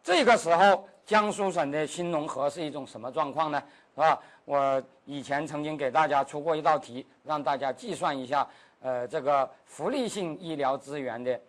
[0.03, 3.63] 这个时候，江苏省的新农合是一种什么状况呢？
[3.95, 4.19] 是吧？
[4.43, 8.45] 我以前曾经给大家出过一道题，让大家计算一下，
[8.81, 11.39] 呃，这个福利性医疗资源的，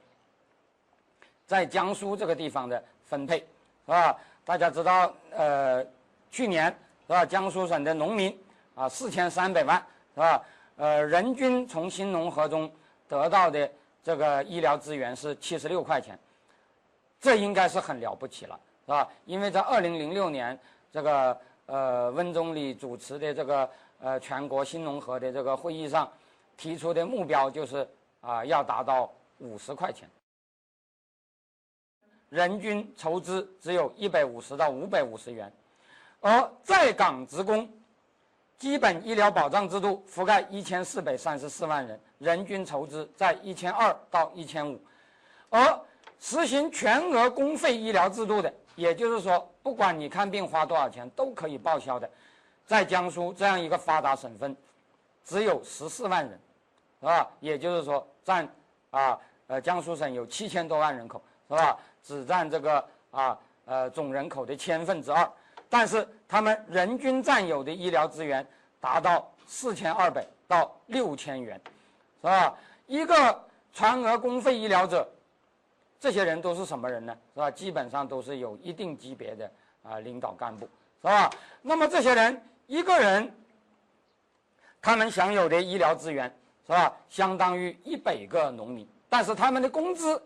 [1.46, 2.82] 在江苏这个地方的。
[3.08, 3.46] 分配，是
[3.86, 4.14] 吧？
[4.44, 5.82] 大家知道，呃，
[6.30, 6.66] 去年
[7.06, 7.24] 是吧？
[7.24, 8.38] 江苏省的农民
[8.74, 9.82] 啊，四千三百万，
[10.14, 10.44] 是吧？
[10.76, 12.70] 呃，人均从新农合中
[13.08, 13.66] 得到的
[14.04, 16.18] 这个医疗资源是七十六块钱，
[17.18, 19.08] 这应该是很了不起了，是吧？
[19.24, 20.58] 因为在二零零六年
[20.92, 23.70] 这个呃温总理主持的这个
[24.00, 26.06] 呃全国新农合的这个会议上
[26.58, 27.88] 提出的目标就是
[28.20, 30.06] 啊要达到五十块钱。
[32.28, 35.50] 人均筹资只有一百五十到五百五十元，
[36.20, 37.66] 而在岗职工
[38.58, 44.78] 基本医疗保障制度覆盖一千四百三十四万人，人均筹资在一千二到一千五，
[45.48, 45.80] 而
[46.20, 52.10] 实行全额公费医疗制度的，也就是说，不管你看病花多少钱都可以报销的，
[52.66, 54.54] 在江苏这样一个发达省份，
[55.24, 56.38] 只有十四万人，
[57.00, 57.30] 是吧？
[57.40, 58.48] 也就是说，占
[58.90, 61.78] 啊呃江苏省有七千多万人口，是吧？
[62.02, 65.30] 只占这个啊呃总人口的千分之二，
[65.68, 68.46] 但是他们人均占有的医疗资源
[68.80, 71.60] 达到四千二百到六千元，
[72.20, 72.54] 是吧？
[72.86, 75.06] 一个全额公费医疗者，
[76.00, 77.16] 这些人都是什么人呢？
[77.34, 77.50] 是吧？
[77.50, 79.50] 基本上都是有一定级别的
[79.82, 80.68] 啊领导干部，
[81.02, 81.30] 是吧？
[81.62, 83.32] 那么这些人一个人，
[84.80, 86.34] 他们享有的医疗资源
[86.68, 90.22] 是吧，相当于一百个农民，但是他们的工资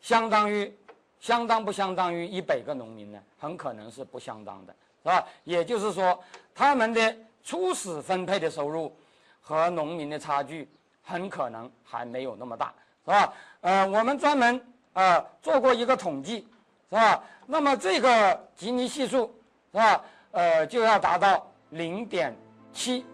[0.00, 0.76] 相当于。
[1.20, 3.18] 相当不相当于一百个农民呢？
[3.40, 5.26] 很可能是不相当的，是吧？
[5.42, 6.16] 也就是说，
[6.54, 8.96] 他们的初始分配的收入
[9.40, 10.68] 和农民的差距
[11.02, 12.72] 很可能还没有那么大，
[13.04, 13.32] 是吧？
[13.62, 16.46] 呃，我们专门啊做过一个统计，
[16.88, 17.20] 是吧？
[17.44, 19.34] 那么这个吉尼系数
[19.72, 20.04] 是吧？
[20.30, 22.32] 呃，就要达到零点
[22.72, 23.04] 七，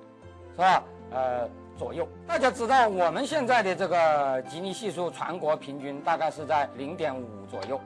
[0.52, 0.84] 是吧？
[1.10, 1.48] 呃。
[1.76, 7.80] 左右，大家知道我们现在的这个吉尼系数，全国平均大概是在零点五左右，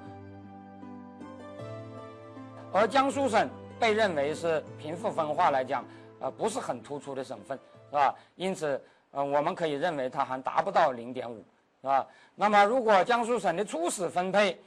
[2.70, 3.48] 而江苏省
[3.80, 5.84] 被认为是贫富分化来讲，
[6.20, 7.58] 呃，不是很突出的省份，
[7.90, 8.14] 是吧？
[8.36, 8.80] 因此，
[9.10, 11.42] 呃，我们可以认为它还达不到零点五，
[11.80, 12.06] 是吧？
[12.34, 14.60] 那么，如果江苏省的初始分配，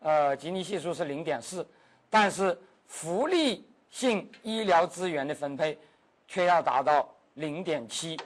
[0.00, 1.64] 呃，吉尼系数是零点四，
[2.10, 5.78] 但是福利性医疗资源的分配，
[6.26, 8.18] 却要达到零点七。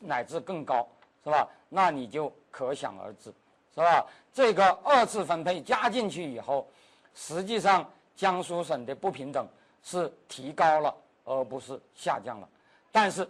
[0.00, 0.88] 乃至更高，
[1.22, 1.48] 是吧？
[1.68, 3.32] 那你就可想而知，
[3.74, 4.04] 是吧？
[4.32, 6.66] 这个二次分配加进去以后，
[7.14, 9.46] 实际上江苏省的不平等
[9.82, 10.94] 是提高了，
[11.24, 12.48] 而不是下降了。
[12.90, 13.28] 但是，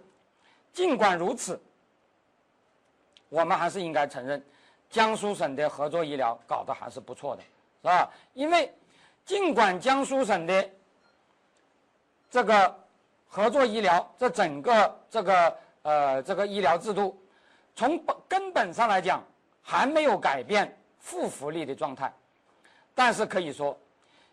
[0.73, 1.61] 尽管如此，
[3.29, 4.43] 我们还是应该承认，
[4.89, 7.43] 江苏省的合作医疗搞得还是不错的，
[7.83, 8.11] 是吧？
[8.35, 8.73] 因为
[9.27, 10.71] 尽管江苏省的
[12.31, 12.79] 这个
[13.29, 15.59] 合作医疗，这整个这个。
[15.83, 17.19] 呃，这个医疗制度
[17.75, 19.25] 从本根本上来讲
[19.63, 22.13] 还没有改变负福利的状态，
[22.95, 23.79] 但是可以说，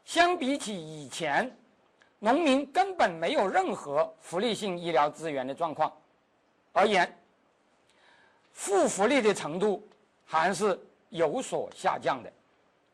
[0.04, 1.50] 相比起以前
[2.20, 5.92] 农民根本没有任何福利性医疗资源的状况
[6.74, 7.18] 而言，
[8.52, 9.88] 负福利的程度
[10.26, 10.78] 还是
[11.10, 12.30] 有所下降的，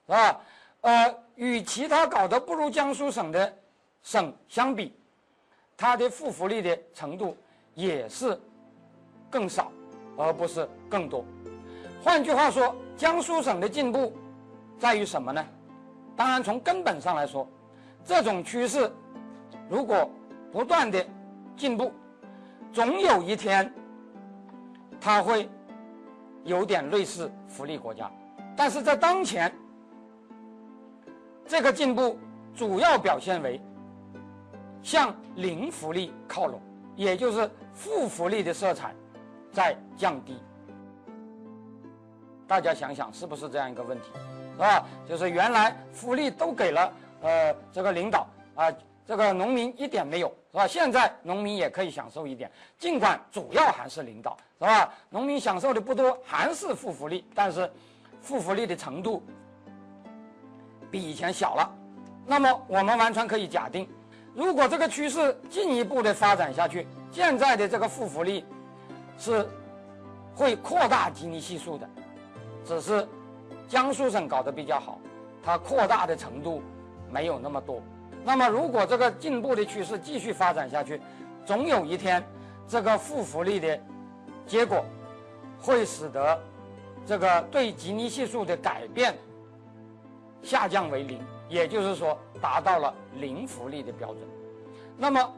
[0.05, 0.41] 是吧？
[0.81, 3.57] 呃，与其他搞得不如江苏省的
[4.03, 4.93] 省相比，
[5.75, 7.35] 它的负福利的程度。
[7.75, 8.39] 也是
[9.29, 9.71] 更少，
[10.17, 11.25] 而不是更多。
[12.03, 14.13] 换句话说，江苏省的进步
[14.77, 15.45] 在于什么呢？
[16.15, 17.47] 当然，从根本上来说，
[18.05, 18.91] 这种趋势
[19.69, 20.09] 如果
[20.51, 21.03] 不断的
[21.57, 21.91] 进步，
[22.71, 23.73] 总有一天
[25.01, 25.49] 它会
[26.43, 28.11] 有点类似福利国家。
[28.55, 29.51] 但是在当前，
[31.47, 32.19] 这个进步
[32.53, 33.59] 主要表现为
[34.83, 36.61] 向零福利靠拢，
[36.95, 37.49] 也就是。
[37.75, 38.93] 负福利的色彩
[39.51, 40.37] 在降低，
[42.47, 44.11] 大家想想是不是这样一个问题，
[44.53, 44.85] 是吧？
[45.09, 48.71] 就是原来福利都给了呃这个领导啊，
[49.07, 50.67] 这个农民一点没有，是吧？
[50.67, 54.93] 现在农民也可以享受一点，尽管主要还是领导，是吧？
[55.09, 57.69] 农民享受的不多，还是负福利，但是
[58.21, 59.23] 负福利的程度
[60.91, 61.75] 比以前小了。
[62.23, 63.89] 那么我们完全可以假定，
[64.35, 66.87] 如果这个趋势进一步的发展下去。
[67.11, 68.43] 现在的这个负福利
[69.19, 69.47] 是
[70.33, 71.87] 会扩大基尼系数的，
[72.65, 73.07] 只是
[73.67, 74.99] 江苏省搞得比较好，
[75.43, 76.63] 它扩大的程度
[77.11, 77.79] 没有那么多。
[78.25, 80.99] 那么，如果这个进步的趋势继续发展下去，
[81.45, 82.23] 总有一天
[82.67, 83.79] 这个负福利的
[84.47, 84.83] 结果
[85.61, 86.41] 会使得
[87.05, 89.15] 这个对基尼系数的改变
[90.41, 91.21] 下降为零，
[91.53, 94.19] 也就是说达到了零福利的标准。
[94.97, 95.33] 那么。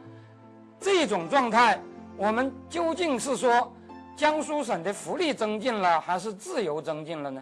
[0.78, 1.82] 这种状态，
[2.18, 3.74] 我们究竟是说
[4.16, 7.42] 江苏省的福利增进了，还是自由增进了呢？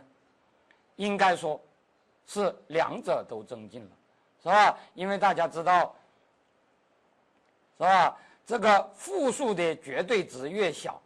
[0.97, 1.59] 应该说，
[2.27, 3.89] 是两者都增进了，
[4.43, 4.77] 是吧？
[4.93, 5.93] 因为大家知道，
[7.75, 8.15] 是吧？
[8.45, 11.01] 这个负数的绝对值越小，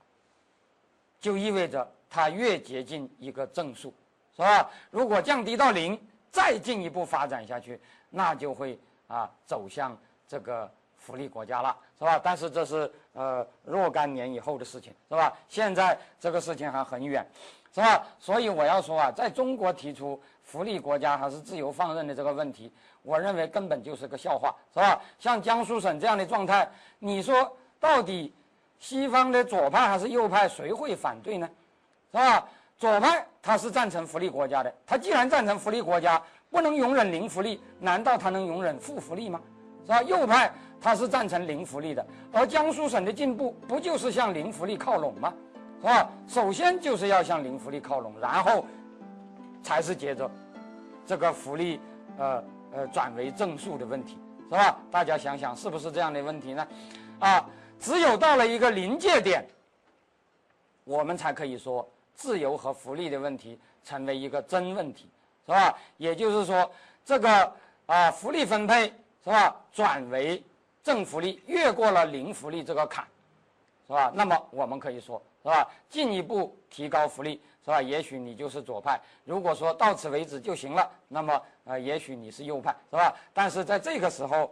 [1.20, 3.92] 就意味着它越接近一个正数，
[4.36, 4.70] 是吧？
[4.92, 6.00] 如果降低到零，
[6.38, 7.82] 再进一步发展下去，
[8.12, 8.78] 那就会
[9.08, 12.22] 啊走向这个福利国家了，是吧？
[12.24, 15.36] 但是这是呃若干年以后的事情，是吧？
[15.50, 17.28] 现在这个事情还很远，
[17.74, 18.06] 是吧？
[18.20, 22.72] 所以我要说啊，在中国提出福利国家还是自由放任的这个问题，
[23.02, 25.02] 我认为根本就是个笑话，是吧？
[25.18, 26.70] 像江苏省这样的状态，
[27.00, 28.32] 你说到底
[28.78, 31.50] 西方的左派还是右派，谁会反对呢？
[32.12, 32.48] 是吧？
[32.78, 36.22] 左派他是赞成福利国家的，他既然赞成福利国家，
[36.52, 39.42] 不能容忍零福利，难道他能容忍负福利吗？
[39.84, 40.02] 是吧？
[40.04, 45.34] 右派他是赞成零福利的，而江苏省的进步不就是向零福利靠拢吗？
[45.82, 46.10] 是吧？
[46.28, 48.64] 首先就是要向零福利靠拢，然后
[49.64, 50.30] 才是接着
[51.06, 51.80] 这个福利
[52.18, 54.20] 呃呃转为正数的问题，
[54.52, 54.78] 是吧？
[54.92, 56.68] 大家想想是不是这样的问题呢？
[57.20, 57.44] 啊，
[57.80, 59.44] 只有到了一个临界点，
[60.84, 61.88] 我们才可以说。
[62.18, 65.08] 自由和福利的问题成为一个真问题，
[65.46, 65.78] 是吧？
[65.98, 66.70] 也就是说，
[67.06, 67.54] 这个
[67.86, 68.92] 啊福利分配
[69.24, 70.44] 是吧，转为
[70.84, 73.06] 正福利，越过了零福利这个坎，
[73.86, 74.12] 是吧？
[74.14, 75.70] 那么我们可以说，是吧？
[75.90, 77.82] 进一步提高福利，是吧？
[77.82, 79.00] 也许你就是左派。
[79.24, 83.16] 如果说到此为止就行了，那么呃，也许你是右派，是吧？
[83.32, 84.52] 但是在这个时候，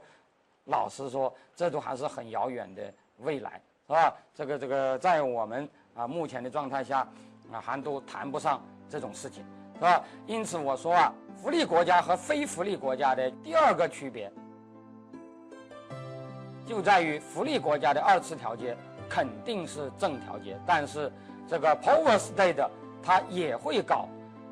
[0.65, 4.15] 老实说，这都还是很遥远的未来，是吧？
[4.35, 7.07] 这个这个，在我们啊目前的状态下。
[7.51, 9.43] 啊，还都谈不上这种事情，
[9.75, 10.01] 是吧？
[10.25, 14.31] 因此我说啊，福利国家和非福利国家的第二个区别，
[16.65, 18.75] 就在于福利国家的二次调节
[19.07, 21.11] 肯定是正调节，但是
[21.47, 22.67] 这个 power state
[23.03, 24.07] 它也会搞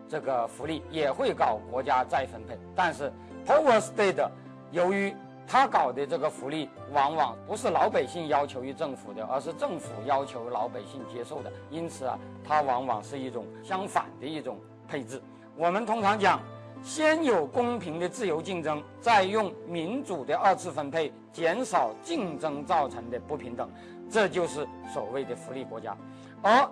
[0.08, 3.12] 这个福利，也会搞国家再分配，但是
[3.48, 4.30] power state
[4.72, 5.16] 由于
[5.46, 11.52] 他搞的这个福利，往往不是老百姓要求于政府的，而是政府要求老百姓接受的。
[11.70, 15.22] 因此啊，它往往是一种相反的一种配置。
[15.56, 16.40] 我们通常讲，
[16.82, 23.70] 先有公平的自由竞争，再用民主的二次分配减少竞争造成的不平等，
[24.10, 25.96] 这就是所谓的福利国家。
[26.42, 26.68] 而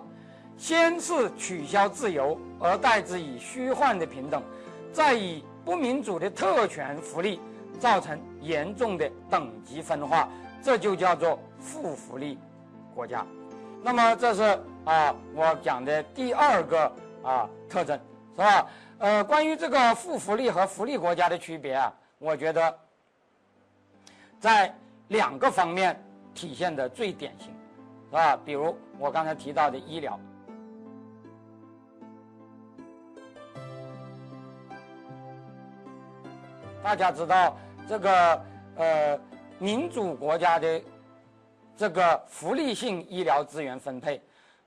[0.56, 4.42] 先是取消自由，而代之以虚幻的平等，
[4.92, 7.40] 再以不民主的特权福利。
[7.78, 10.28] 造成严重的等级分化，
[10.62, 12.38] 这就叫做负福利
[12.94, 13.26] 国家。
[13.82, 14.42] 那么这是
[14.84, 16.92] 啊，我讲的第二个
[17.22, 17.98] 啊特征，
[18.36, 18.66] 是吧？
[18.98, 22.78] 呃，关于这个负福利和福利国家的区别啊，我觉得
[24.38, 24.72] 在
[25.08, 26.00] 两个方面
[26.34, 27.48] 体现的最典型，
[28.10, 28.36] 是吧？
[28.44, 30.18] 比如我刚才提到的医疗。
[36.82, 37.56] 大家知道，
[37.88, 38.44] 这个
[38.76, 39.18] 呃，
[39.58, 40.82] 民主国家的
[41.76, 44.20] 这个福利性医疗资源分配，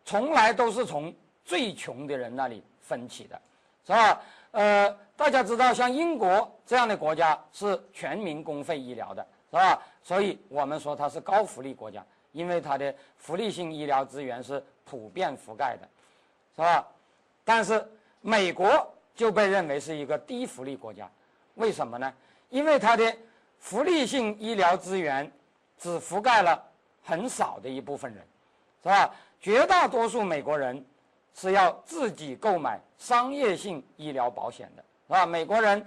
[0.06, 1.14] 从来都是从
[1.44, 3.40] 最穷的人那里分起的，
[3.86, 4.22] 是吧？
[4.52, 9.82] 呃，大家知道，像英国这样的国家是全民公费医疗的，是吧？
[10.02, 15.88] 所以我们说它是高福利国家，因为它的福利性医疗资源是普遍覆盖的，
[16.56, 16.88] 是吧？
[17.44, 17.86] 但是
[18.22, 21.10] 美国就被认为是一个低福利国家。
[21.56, 22.14] 为什么呢？
[22.50, 23.14] 因为它的
[23.60, 25.30] 福利性医疗资源
[25.78, 26.62] 只覆盖了
[27.04, 28.24] 很少的一部分人，
[28.84, 29.14] 是吧？
[29.42, 30.84] 绝大多数美国人
[31.34, 35.26] 是要自己购买商业性医疗保险的，是吧？
[35.26, 35.86] 美国人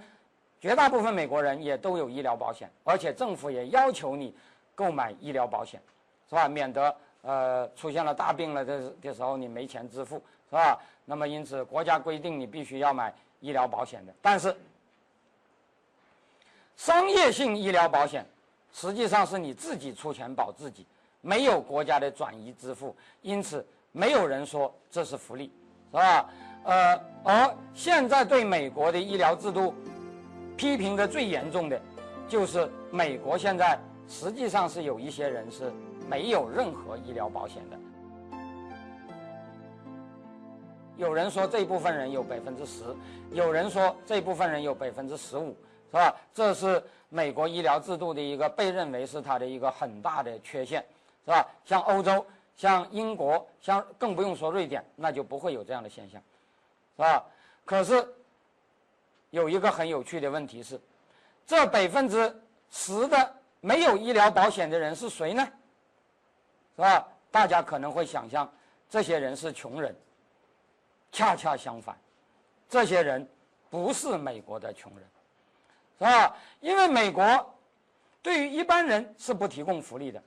[0.59, 4.35] 绝大部分美国人也都有医疗保险，而且政府也要求你
[4.75, 5.81] 购买医疗保险，
[6.29, 6.47] 是吧？
[6.47, 10.15] 免得呃出现了大病了的的时候你没钱支付，
[10.49, 10.79] 是吧？
[11.05, 14.55] 那么因此国家规定你必须要买医疗保险的，但是。
[16.79, 18.25] 商业性医疗保险
[18.71, 20.87] 实际上是你自己出钱保自己，
[21.19, 25.51] 没有国家的转移支付，因此没有人说这是福利，
[25.91, 26.29] 是吧？
[26.63, 29.75] 呃，而现在对美国的医疗制度
[30.55, 31.81] 批评的最严重的，
[32.29, 33.77] 就是美国现在
[34.07, 35.73] 实际上是有一些人是
[36.07, 37.77] 没有任何医疗保险的。
[40.95, 42.85] 有人说这部分人有百分之十，
[43.33, 45.53] 有人说这部分人有百分之十五。
[45.91, 46.15] 是吧？
[46.33, 50.85] 这是美国医疗制度的一个被认为是它的一个很大的缺陷，
[51.25, 51.47] 是吧？
[51.65, 52.25] 像欧洲、
[52.55, 56.21] 像英国、像更不用说瑞典，那就不会有这样的现象，
[56.95, 57.25] 是吧？
[57.65, 58.07] 可是
[59.31, 60.79] 有一个很有趣的问题是，
[61.45, 65.43] 这百分之十的没有医疗保险的人是谁呢？
[66.75, 67.07] 是吧？
[67.31, 68.51] 大家可能会想象，
[68.89, 69.95] 这些人是穷人。
[71.11, 71.97] 恰恰相反，
[72.69, 73.27] 这些人
[73.67, 75.03] 不是美国的穷人。
[75.99, 76.33] 是吧？
[76.61, 77.23] 因为美国
[78.21, 80.21] 对于一般人是不提供福利的，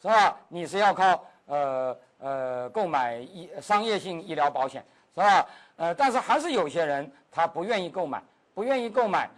[0.00, 0.36] 是吧？
[0.48, 4.82] 你是要靠呃呃购买医商业性医疗保险，
[5.14, 5.46] 是吧？
[5.76, 8.22] 呃，但是还是有些人他不愿意购买，
[8.54, 9.28] 不愿意购买。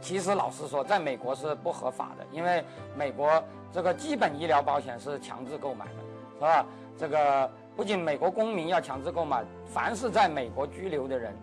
[0.00, 2.64] 其实老实说，在美国是不合法的，因为
[2.96, 3.42] 美国
[3.72, 5.92] 这个基本医疗保险是强制购买的，
[6.34, 6.66] 是吧？
[6.96, 11.36] 这个不仅美国公民要强制购买，凡是在美国居留的人，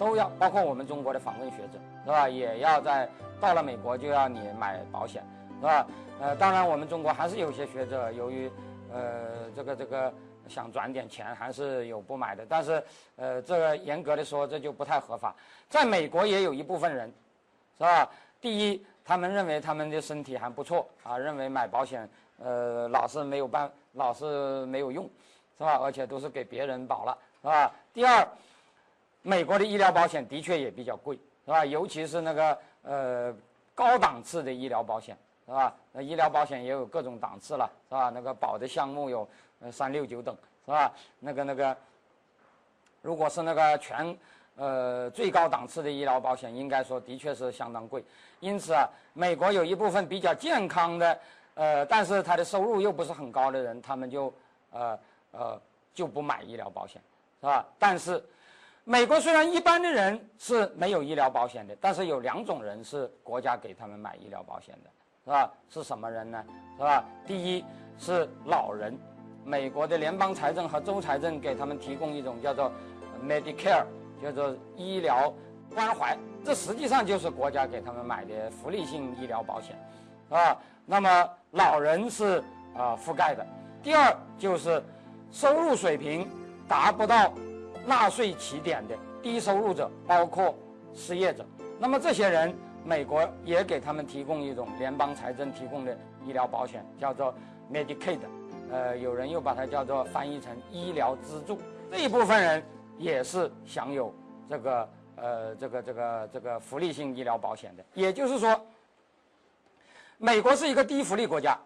[0.00, 2.26] 都要，包括我们中国的访问学者，是吧？
[2.26, 3.06] 也要在
[3.38, 5.22] 到了美国就要你买保险，
[5.60, 5.86] 是吧？
[6.18, 8.50] 呃，当然我们中国还是有些学者由于，
[8.90, 10.10] 呃，这个这个
[10.48, 12.46] 想赚点钱，还是有不买的。
[12.48, 12.82] 但是，
[13.16, 15.36] 呃，这个严格的说，这就不太合法。
[15.68, 17.12] 在美国也有一部分人。
[17.76, 18.10] 是吧？
[18.42, 22.06] 第一，他们认为他们的身体还不错啊，认为买保险，
[22.38, 25.08] 呃，老是没有办，老是没有用，
[25.56, 25.78] 是吧？
[25.82, 27.72] 而且都是给别人保了，是吧？
[27.94, 28.28] 第二，
[29.22, 31.64] 美国的医疗保险的确也比较贵，是吧？
[31.64, 33.34] 尤其是那个呃
[33.74, 35.16] 高档次的医疗保险，
[35.46, 35.74] 是吧？
[35.92, 38.10] 那医疗保险也有各种档次了，是吧？
[38.10, 39.28] 那个保的项目有
[39.70, 40.92] 三六九等，是吧？
[41.18, 41.76] 那个那个，
[43.02, 44.16] 如果是那个全。
[44.56, 48.04] 呃，最高档次的医疗保险应该说的确是相当贵，
[48.40, 51.18] 因此啊，美国有一部分比较健康的，
[51.54, 54.30] 呃，但是他的收入又不是很高的人，他们就
[54.70, 54.98] 呃
[55.30, 55.58] 呃
[55.94, 57.00] 就不买医疗保险，
[57.40, 57.64] 是吧？
[57.78, 58.22] 但是，
[58.90, 64.90] 美国虽然一般的人是没有医疗保险的，但是有两种人是国家给他们买医疗保险的，
[65.24, 65.52] 是吧？
[65.68, 66.44] 是什么人呢？
[66.76, 67.04] 是吧？
[67.24, 67.64] 第一
[68.00, 68.98] 是老人，
[69.44, 72.72] 美国的联邦财政和州财政给他们提供一种叫做
[73.24, 73.84] Medicare。
[74.20, 75.32] 叫做医疗
[75.74, 76.14] 关怀，
[76.44, 79.78] 这实际上就是国家给他们买的福利性医疗保险，
[80.28, 82.44] 啊，那么老人是
[82.76, 83.46] 啊覆盖的。
[83.82, 84.82] 第二就是
[85.30, 86.28] 收入水平
[86.68, 87.32] 达不到
[87.86, 90.54] 纳税起点的低收入者，包括
[90.94, 91.44] 失业者。
[91.78, 92.54] 那么这些人，
[92.84, 97.34] 美国也给他们提供一种联邦财政提供的医疗保险，叫做
[97.72, 98.20] Medicaid，
[98.70, 101.58] 呃，有人又把它叫做翻译成医疗资助。
[101.90, 102.62] 这一部分人。
[103.00, 104.14] 也是享有
[104.46, 108.66] 这个呃这个这个这个福利性医疗保险的，也就是说，
[110.18, 111.58] 美国是一个低福利国家，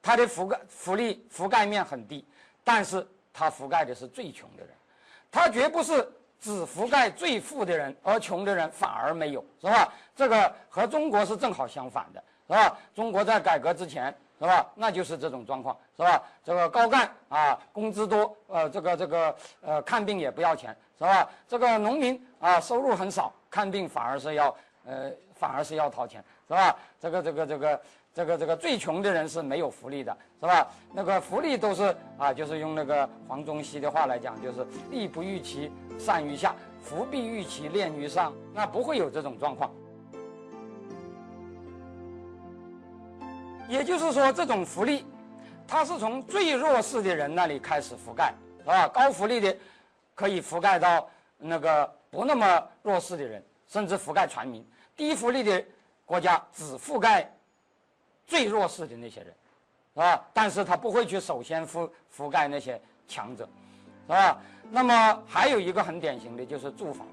[0.00, 2.24] 它的覆盖福利覆盖面很低，
[2.62, 4.72] 但是它覆盖的是最穷的人，
[5.30, 6.06] 它绝不是
[6.40, 9.92] 只覆盖最富的人，而穷的人反而没有，是吧？
[10.14, 12.76] 这个和中国是正好相反的，是吧？
[12.94, 14.14] 中国在改革之前。
[14.42, 14.66] 是吧？
[14.74, 16.22] 那就是这种状况，是吧？
[16.42, 21.28] 这个高干啊，工资多，呃，这个这个呃，看病也不要钱，是吧？
[21.46, 24.56] 这个农民啊，收入很少，看病反而是要，
[24.86, 26.74] 呃，反而是要掏钱，是吧？
[26.98, 27.78] 这个这个这个
[28.12, 30.66] 这个这个最穷的人是没有福利的，是吧？
[30.92, 39.70] 那个福利都是啊，就是用那个黄宗羲的话来讲，就是利不预期，善于下，福必预期，恋于上，那不会有这种状况。
[43.68, 45.06] 也就是说，这种福利，
[45.64, 48.88] 它是从最弱势的人那里开始覆盖，是吧？
[48.88, 49.56] 高福利的，
[50.16, 51.08] 可以覆盖到
[51.38, 54.68] 那个不那么弱势的人，甚至覆盖全民。
[54.96, 55.64] 低福利的
[56.04, 57.32] 国家只覆盖
[58.30, 59.34] 最弱势的那些人，
[59.92, 60.24] 是吧？
[60.32, 63.44] 但是他不会去首先覆覆盖那些强者，
[64.06, 64.38] 是吧？
[64.70, 67.04] 那么还有一个很典型的就是住房。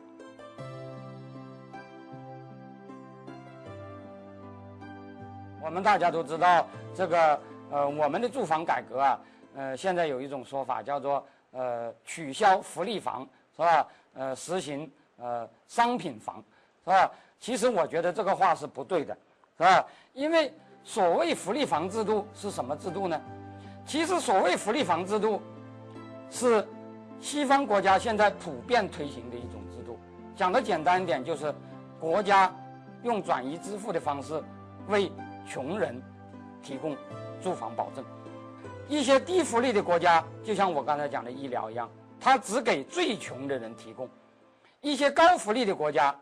[5.59, 7.41] 我们大家都知道，这个
[7.71, 9.19] 呃，我们的住房改革啊，
[9.55, 13.87] 呃，现在有一种说法叫做呃，取消福利房，是吧？
[14.13, 16.43] 呃，实行呃商品房，
[16.85, 17.11] 是吧？
[17.39, 19.17] 其实我觉得这个话是不对的，
[19.57, 19.83] 是吧？
[20.13, 20.53] 因为
[20.87, 23.21] 所谓福利房制度是什么制度呢？
[23.85, 25.41] 其实所谓福利房制度，
[26.31, 26.65] 是
[27.19, 29.99] 西方国家现在普遍推行的一种制度。
[30.33, 31.53] 讲的简单一点，就是
[31.99, 32.49] 国家
[33.03, 34.41] 用转移支付的方式
[34.87, 35.11] 为
[35.45, 36.01] 穷人
[36.63, 36.95] 提供
[37.41, 38.01] 住房保证，
[38.87, 44.07] 一些低福利的国家，就像我刚才讲的医疗一样，它只给最穷的人提供；
[44.79, 46.17] 一些高福利的国家，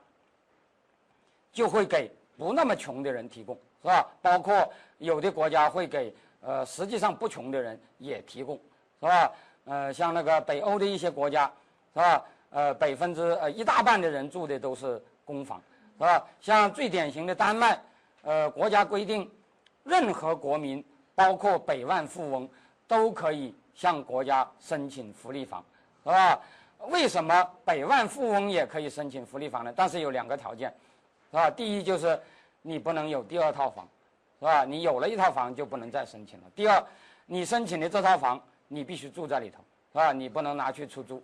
[1.52, 3.56] 就会给不那么穷的人提供，
[3.86, 4.08] 是吧？
[4.20, 4.68] 包括
[4.98, 6.12] 有的国家会给
[6.42, 8.56] 呃，实际上不穷的人也提供，
[9.00, 9.32] 是吧？
[9.66, 11.46] 呃，像那个北欧的一些国家，
[11.94, 12.26] 是吧？
[12.50, 15.62] 呃，百分之呃一大半的人住的都是公房，
[15.98, 16.26] 是吧？
[16.42, 17.80] 像最典型的丹麦。
[18.24, 19.30] 呃，国家规定，
[19.84, 20.84] 任何国民，
[21.14, 22.50] 包括百万富翁，
[22.88, 25.64] 都可以向国家申请福利房，
[26.04, 26.40] 是吧？
[26.88, 29.72] 为什么百万富翁也可以申请福利房呢？
[29.76, 30.74] 但是有两个条件，
[31.30, 31.52] 是吧？
[31.52, 32.20] 第一就是
[32.68, 33.88] 你不能有第二套房，
[34.40, 34.66] 是吧？
[34.66, 36.46] 你有了一套房就不能再申请了。
[36.56, 36.84] 第二，
[37.28, 39.58] 你申请的这套房你必须住在里头，
[39.94, 40.12] 是吧？
[40.12, 41.22] 你不能拿去出租，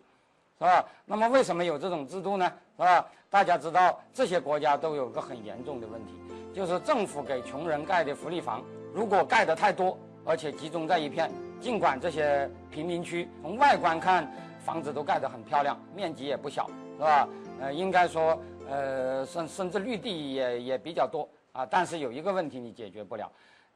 [0.59, 0.85] 是吧？
[1.03, 2.45] 那么为什么有这种制度呢？
[2.77, 3.03] 是吧？
[3.27, 6.13] 大家知道这些国家都有个很严重的问题。
[6.53, 8.63] 就是政府给穷人盖的福利房，
[8.93, 17.27] 如果盖得太多，而且集中在一片，尽管这些贫民区从外观看房子都盖得很漂亮，面积也不小，是吧？
[17.61, 18.37] 呃，应该说，
[18.69, 21.65] 呃，甚甚至绿地也也比较多啊。
[21.65, 23.31] 但是有一个问题你解决不了，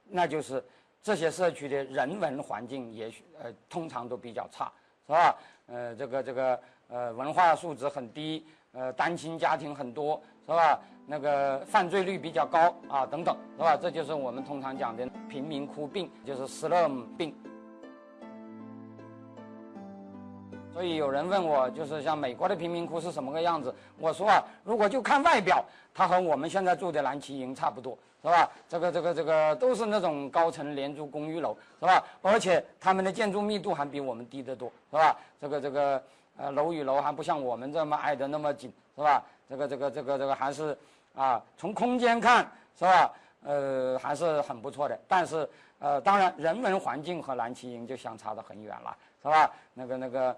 [0.10, 0.64] 那就是
[1.02, 4.72] 这些社区的人文环境也许呃通常都比较差，
[5.06, 5.38] 是吧？
[5.68, 10.80] 呃，这个这个呃文化素质很低，呃单亲家庭很多，是吧？
[11.08, 13.78] 那个犯罪率比较高啊，等等，是吧？
[13.78, 17.36] 这就是我们通常讲的贫民窟病，就是 slum 病。
[20.76, 23.74] 所以有人问我，就是像美国的贫民窟是什么个样子？
[23.98, 25.64] 我说啊，如果就看外表，
[25.94, 28.52] 它和我们现在住的蓝旗营差不多，是吧？
[28.68, 32.04] 这个这个这个都是那种高层廉租公寓楼，是吧？
[32.22, 35.16] 而且他们的建筑密度还比我们低得多，是吧？
[35.40, 36.04] 这个这个
[36.36, 39.24] 呃楼与楼还不像我们这么挨得那么紧，是吧？
[39.48, 40.78] 这个这个这个这个还是。
[41.16, 42.46] 啊，从空间看
[42.78, 43.10] 是吧？
[43.46, 45.00] 呃，还是很不错的。
[45.08, 45.50] 但是，
[45.80, 49.50] 呃，当然，人文环境和蓝旗营就相差得很远了，是吧？
[49.74, 50.36] 那个那个，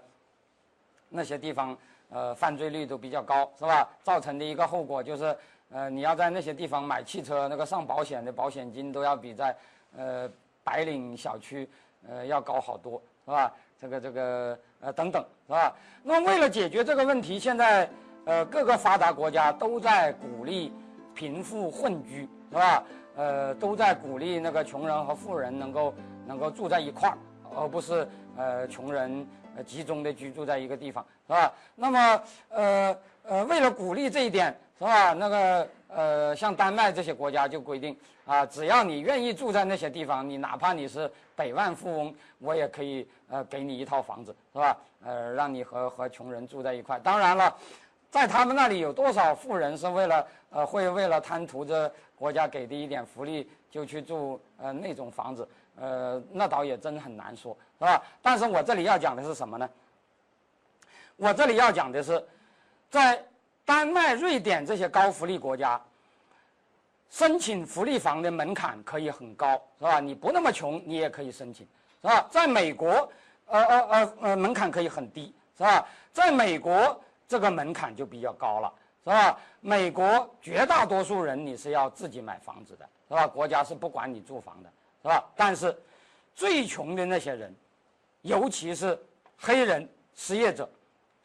[1.08, 1.76] 那些地方，
[2.10, 3.88] 呃，犯罪率都比较高，是吧？
[4.02, 5.36] 造成的一个后果就是，
[5.70, 9.56] 呃，你要在那些地方买汽车，那个上保险的保险金都要比在，
[9.96, 10.30] 呃，
[10.62, 11.68] 白领小区，
[12.08, 13.52] 呃，要高好多，是吧？
[13.80, 15.74] 这个这个，呃，等等，是吧？
[16.02, 17.88] 那为了解决这个问题，现在。
[18.24, 20.70] 呃，各个发达国家都在鼓励
[21.14, 22.84] 贫富混居，是吧？
[23.16, 25.94] 呃，都在鼓励那个穷人和富人能够
[26.26, 27.16] 能够住在一块儿，
[27.56, 28.06] 而不是
[28.36, 29.26] 呃穷人
[29.64, 31.52] 集中的居住在一个地方，是吧？
[31.74, 35.12] 那么呃呃，为了鼓励这一点，是吧？
[35.12, 37.96] 那个呃，像丹麦这些国家就规定
[38.26, 44.76] 啊，只要你愿意住在那些地方，你哪怕你是百万富翁，我也可以呃给你一套房子，是吧？
[45.04, 46.98] 呃，让你和和穷人住在一块。
[47.00, 47.54] 当然了。
[48.10, 55.46] 在他们那里有多少富人是为了呃会为了贪图着国家给的一点福利就去住呃那种房子
[55.80, 58.02] 呃那倒也真很难说是吧？
[58.20, 59.68] 但是我这里要讲的是什么呢？
[61.16, 62.24] 我这里要讲的是，
[62.90, 63.24] 在
[63.64, 65.80] 丹麦、瑞典这些高福利国家，
[67.10, 70.00] 申请福利房的门槛可以很高是吧？
[70.00, 71.66] 你不那么穷你也可以申请
[72.02, 72.26] 是吧？
[72.30, 73.10] 在美国
[73.46, 75.86] 呃呃呃呃门槛可以很低是吧？
[76.12, 77.00] 在美国。
[77.30, 78.72] 这个门槛就比较高了，
[79.04, 79.38] 是吧？
[79.60, 83.26] 美国绝大多数人你是要自己买房子的，是吧？
[83.26, 84.70] 国家是不管你住房的，
[85.08, 85.24] 是吧？
[85.34, 85.74] 但是
[86.34, 87.54] 最穷的那些人，
[88.20, 88.98] 尤其是
[89.38, 90.68] 黑人失业者，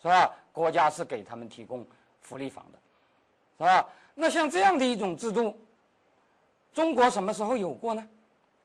[0.02, 0.32] 是吧？
[0.54, 1.86] 国家是给他们提供
[2.22, 2.80] 福利房的，
[3.58, 3.90] 是吧？
[4.16, 5.60] 那像这样的一种制度，
[6.74, 8.08] 中国什么时候有过呢？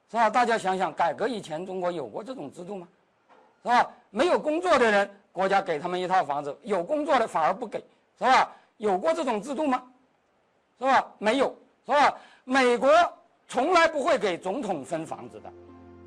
[0.08, 0.30] 是吧？
[0.30, 2.88] 大家想想，改革以前中国有过这种制度吗？
[3.64, 3.90] 是吧？
[4.10, 5.10] 没有工作的人。
[5.32, 7.78] 国家给他们一套房子，有工作的反而不给，
[8.18, 8.50] 是吧？
[8.76, 9.82] 有过这种制度吗？
[10.78, 11.12] 是吧？
[11.18, 11.56] 没有，
[11.86, 12.16] 是吧？
[12.44, 12.90] 美国
[13.49, 15.51] 从来不会给总统分房子的，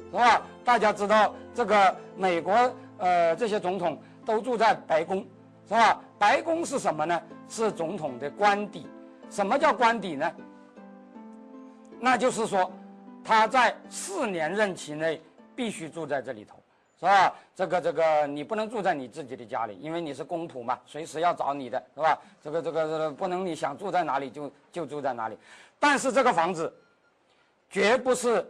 [0.06, 0.42] 是吧？
[0.64, 2.54] 大家知道这个美国
[3.00, 5.26] 呃这些总统都住在白宫，
[5.68, 6.00] 是吧？
[6.20, 7.20] 白宫是什么呢？
[7.50, 8.88] 是总统的官邸。
[9.30, 10.32] 什么叫官邸呢？
[12.00, 12.72] 那就是说
[13.24, 15.22] 他在四年任期内
[15.56, 16.56] 必须住在这里头。
[17.00, 17.34] 是吧？
[17.56, 22.16] 这个这个，你不能住在你自己的家里，因为你是公仆嘛，随时要找你的，是吧？
[22.44, 25.36] 这个这个这个不能，你想住在哪里就就住在哪里。
[25.80, 26.72] 但是这个房子，
[27.72, 28.46] 绝不是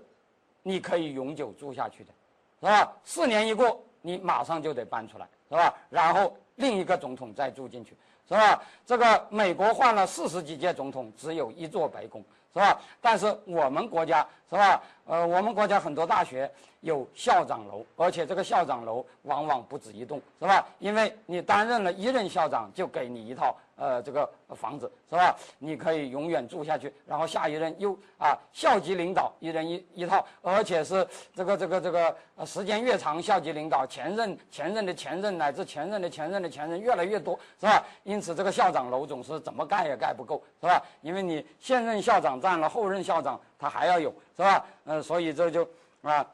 [0.63, 2.11] 你可以永久住下去的，
[2.59, 2.91] 是吧？
[3.05, 5.73] 四年一过，你马上就得搬出来，是吧？
[5.89, 7.95] 然后另一个总统再住进去，
[8.27, 8.61] 是吧？
[8.85, 12.21] 这个美国换了四十几届总统，只有一座白宫。
[12.53, 12.81] 是吧？
[12.99, 14.83] 但是我们国家是吧？
[15.07, 16.49] 呃，我们国家很多大学
[16.81, 20.65] 有校长楼，而且这个校长楼往往不止一栋，是吧？
[20.79, 23.55] 因为你担任了一任校长，就给你一套。
[23.77, 25.35] 呃，这个房子是吧？
[25.57, 37.83] 你可以永远住下去，然后下一任又啊，校级领导一人一一套，而且是这个这个这个，时间越长，校级领导前任前任的前任乃至前任的前任的前任越来越多，是吧？
[38.03, 40.79] 因此这个校长楼总是怎么盖也盖不够，是吧？
[41.01, 44.65] 因为你现任校长占了后任校长，他还要有，是吧？
[44.85, 45.69] 嗯，所以这就
[46.01, 46.25] 啊，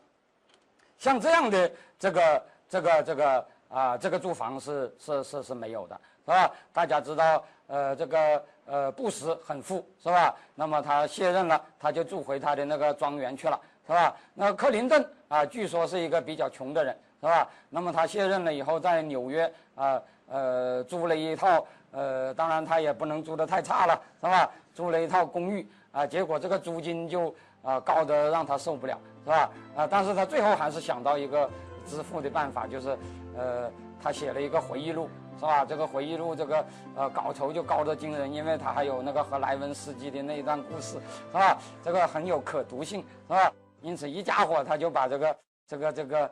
[0.98, 6.00] 像这样的这个这个这个啊，这个住房是是是是没有的。
[6.26, 6.52] 是吧？
[6.74, 10.36] 大家知道，呃，这个呃，布什很富，是吧？
[10.56, 14.14] 那么他卸任了，他就住回他的那个庄园去了，是吧？
[14.34, 17.48] 那克林顿啊，据说是一个比较穷的人，是吧？
[17.70, 24.52] 那么他卸任了以后，在纽约啊，呃，租了一套，呃，当然他也不能租得太差了，是吧？
[24.74, 25.66] 租了一套公寓
[25.98, 27.34] 啊，结果这个租金就
[27.64, 29.50] 啊高得让他受不了，是吧？
[29.76, 31.50] 啊，但是他最后还是想到一个
[31.88, 32.98] 支付的办法，就是
[33.36, 33.72] 呃，
[34.02, 35.10] 他写了一个回忆录。
[35.40, 35.64] 是吧？
[35.64, 41.56] 这个回忆录，这个呃稿酬就高得惊人，因为他还有那个和莱文斯基的那一段故事，是吧？
[41.86, 43.54] 这个很有可读性，是吧？
[43.84, 45.38] 因此一家伙他就把这个
[45.68, 46.32] 这个这个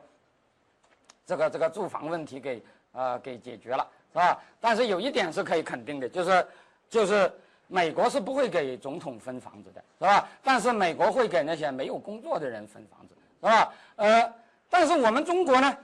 [1.24, 2.60] 这个这个住房问题给
[2.90, 4.36] 呃给解决了，是吧？
[4.60, 6.46] 但是有一点是可以肯定的，就是
[6.90, 7.32] 就是
[7.68, 10.28] 美国是不会给总统分房子的，是吧？
[10.42, 13.72] 但是美国会给那些没有工作的人分房子，是吧？
[13.96, 14.32] 呃，
[14.70, 15.76] 但是我们中国呢，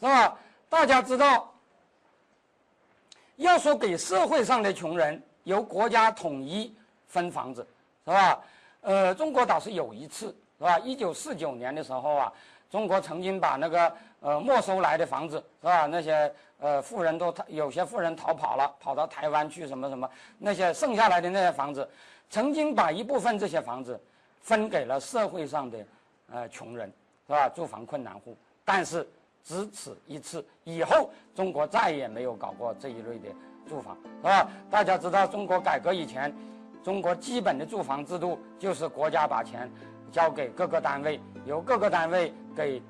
[0.00, 0.36] 是吧？
[0.68, 1.52] 大家知道，
[3.36, 6.74] 要说给社会上的穷人由国家统一
[7.06, 7.66] 分房子，
[8.04, 8.40] 是吧？
[8.80, 10.78] 呃，中国倒是有一次，是吧？
[10.80, 12.32] 一九四九年的时候啊，
[12.70, 15.86] 中国曾经把那个呃没收来的房子，是吧？
[15.86, 21.88] 那些呃富人都有些富人逃跑了，跑到台湾去什么什么，那些剩下来的那些房子，
[22.30, 24.00] 曾经把一部分这些房子
[24.40, 25.78] 分给了社会上的
[26.30, 26.92] 呃穷人，
[27.26, 27.48] 是吧？
[27.48, 29.08] 住房困难户，但是
[29.42, 33.28] 只此一次，以后中国再也没有搞过这一类的
[33.68, 34.50] 住房，是吧？
[34.70, 36.34] 大家知道，中国改革以前。
[36.84, 39.70] 中国基本的住房制度就是国家把钱
[40.12, 42.80] 交给各个单位，由各个单位给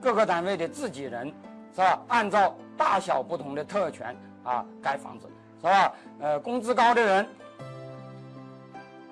[0.00, 1.30] 各个单位的自己人，
[1.74, 2.00] 是吧？
[2.08, 5.26] 按照大小不同的特权啊盖房子，
[5.60, 5.92] 是吧？
[6.20, 7.28] 呃，工资高的人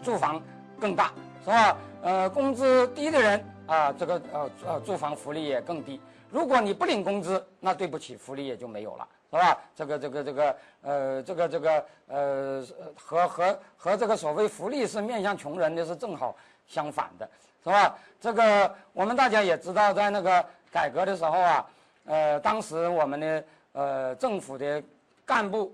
[0.03, 0.41] 住房
[0.79, 1.13] 更大，
[1.45, 1.77] 是吧？
[2.03, 6.01] 呃，工资低的人啊，这个呃呃住房福利也更低。
[6.31, 9.07] 如果你不领工资，那对不起，福利也就没有了。
[9.33, 9.59] 是吧？
[9.77, 16.35] 这个这个这个呃，这个这个呃，和和和这个所谓福利是面向穷人的是正好
[16.67, 17.31] 相反的，
[17.63, 17.97] 是吧？
[18.21, 21.65] 这个我们大家也知道，在那个改革的时候啊，
[22.11, 24.83] 呃，当时我们的呃政府的
[25.25, 25.73] 干部，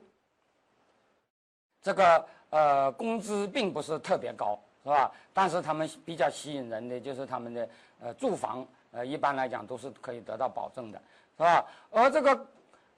[1.81, 5.11] 这个呃工资并不是特别高，是吧？
[5.33, 7.69] 但是他们比较吸引人的就是他们的
[8.01, 11.01] 呃住房，呃一般来讲都是可以得到保证的，
[11.39, 11.65] 是吧？
[11.91, 12.47] 而这个。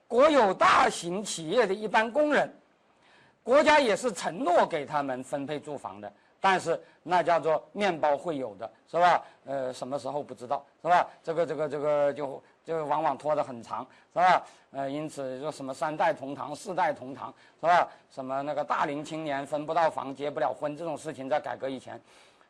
[0.08, 2.50] 国有大型企业的一般工人，
[3.42, 6.10] 国家也是承诺给他们分配住房的，
[6.40, 9.22] 但是那叫做面包会有的，是吧？
[9.44, 11.06] 呃，什么时候不知道，是吧？
[11.22, 13.80] 这个这个这个就就往往拖得很长，
[14.12, 14.42] 是吧？
[14.72, 17.88] 呃，因此说什么三代同堂、四代同堂，是吧？
[18.10, 21.98] 什么那个大龄青年分不到房、结不了婚这种事情，在改革以前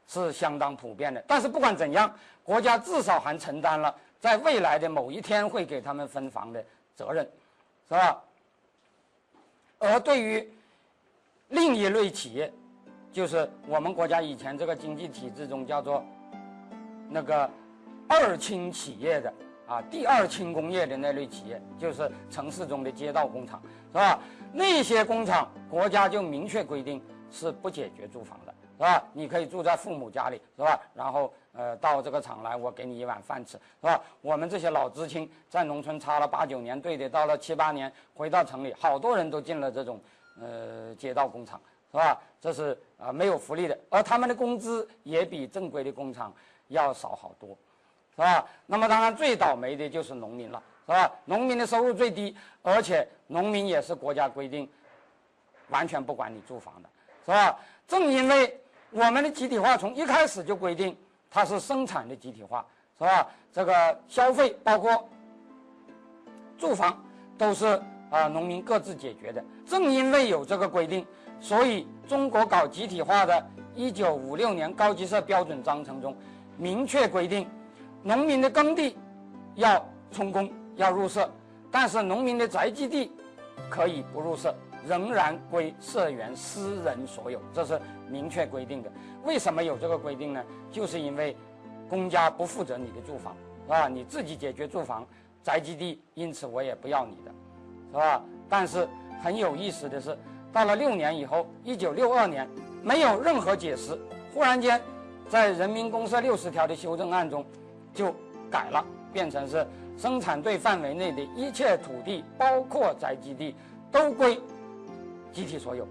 [0.09, 1.23] 是相当普遍的。
[1.29, 2.13] 但是不管怎样，
[2.43, 6.65] 国家至少还承担了在未来的某一天会给他们分房的
[6.97, 7.25] 责任。
[7.89, 8.21] 是吧？
[9.79, 10.53] 而对于
[11.51, 12.53] 另一类企业，
[13.13, 16.05] 就是我们国家以前这个经济体制中叫做
[17.09, 17.49] 那个
[18.09, 19.33] 二轻企业的
[19.69, 23.63] 啊，第二轻工业的那类企业，就是城市中的街道工厂，
[23.93, 24.19] 是吧？
[24.53, 27.01] 那些工厂国家就明确规定
[27.31, 29.05] 是不解决住房的，是吧？
[29.13, 30.81] 你可以住在父母家里，是吧？
[30.95, 31.33] 然后。
[31.55, 34.01] 呃，到这个厂来，我给你一碗饭吃，是吧？
[34.21, 40.01] 我们这些老知青在农村插了八九年队的，到了七八年回到城里，好多人都进了这种
[40.41, 41.61] 呃街道工厂，
[41.91, 42.17] 是吧？
[42.41, 46.33] 这是啊没有福利的，而他们的工资也比正规的工厂
[46.69, 47.59] 要少好多，
[48.19, 48.45] 是吧？
[48.67, 51.11] 那么当然最倒霉的就是农民了，是吧？
[51.25, 54.69] 农民的收入最低，而且农民也是国家规定
[55.69, 56.89] 完全不管你住房的，
[57.25, 57.57] 是吧？
[57.87, 58.61] 正因为
[58.91, 60.95] 我们的集体化从一开始就规定。
[61.31, 62.65] 它是生产的集体化，
[62.99, 63.29] 是吧？
[63.53, 65.07] 这个消费包括
[66.57, 67.05] 住房，
[67.37, 67.67] 都是
[68.09, 69.45] 啊农民各自解决的。
[69.67, 71.07] 正因为有这个规定，
[71.39, 73.47] 所以中国搞集体化的
[73.77, 76.17] 1956年高级社标准章程中，
[76.57, 77.47] 明确规定，
[78.03, 78.97] 农民的耕地
[79.57, 81.31] 要充公要入社，
[81.71, 83.11] 但是农民的宅基地
[83.69, 84.55] 可以不入社，
[84.87, 88.91] 仍然归社员私人所有，这是明确规定的。
[89.25, 90.43] 为什么有这个规定呢？
[90.71, 91.37] 就是因为
[91.89, 93.35] 公家不负责你的住房，
[93.65, 93.89] 是吧？
[93.89, 95.07] 你自己解决住房，
[95.43, 97.33] 宅基地，因此我也不要你的，
[97.91, 98.23] 是吧？
[98.49, 98.89] 但是
[99.23, 100.17] 很有意思的是，
[100.53, 102.49] 到了六年以后，一九六二年，
[102.83, 103.99] 没有任何解释，
[104.33, 104.81] 忽然间，
[105.29, 107.45] 在人民公社六十条的修正案中，
[107.99, 108.15] 就
[108.49, 113.57] 改了，变成是生产队范围内的一切土地，包括宅基地，
[113.91, 114.41] 都归
[115.33, 115.85] 集体所有，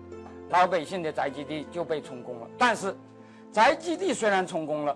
[0.50, 2.96] 老百姓的宅基地就被充公了，但是。
[3.50, 4.96] 宅基地虽然充公了，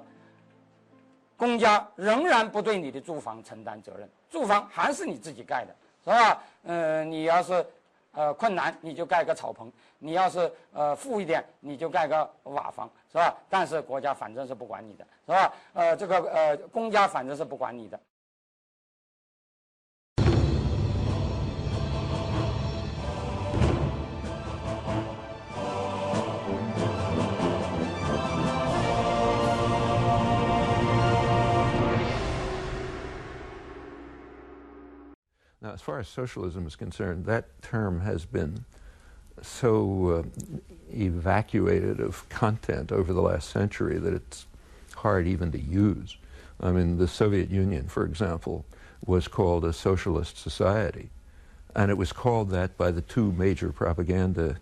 [1.36, 6.44] 公家仍然不对你的住房承担责任，住房还是你自己盖的，是吧？
[6.64, 7.66] 嗯，你要是
[8.14, 9.68] 呃困难，你就盖个草棚；
[10.00, 13.36] 你要是呃富一点，你就盖个瓦房，是吧？
[13.50, 15.54] 但是国家反正是不管你的，是吧？
[15.74, 18.00] 呃，这个呃公家反正是不管你的。
[35.62, 38.66] Now, as far as socialism is concerned, that term has been
[39.44, 40.42] so uh,
[40.92, 44.48] evacuated of content over the last century that it's
[44.96, 46.18] hard even to use.
[46.60, 48.66] I mean, the Soviet Union, for example,
[49.06, 51.10] was called a socialist society.
[51.76, 54.58] And it was called that by the two major propaganda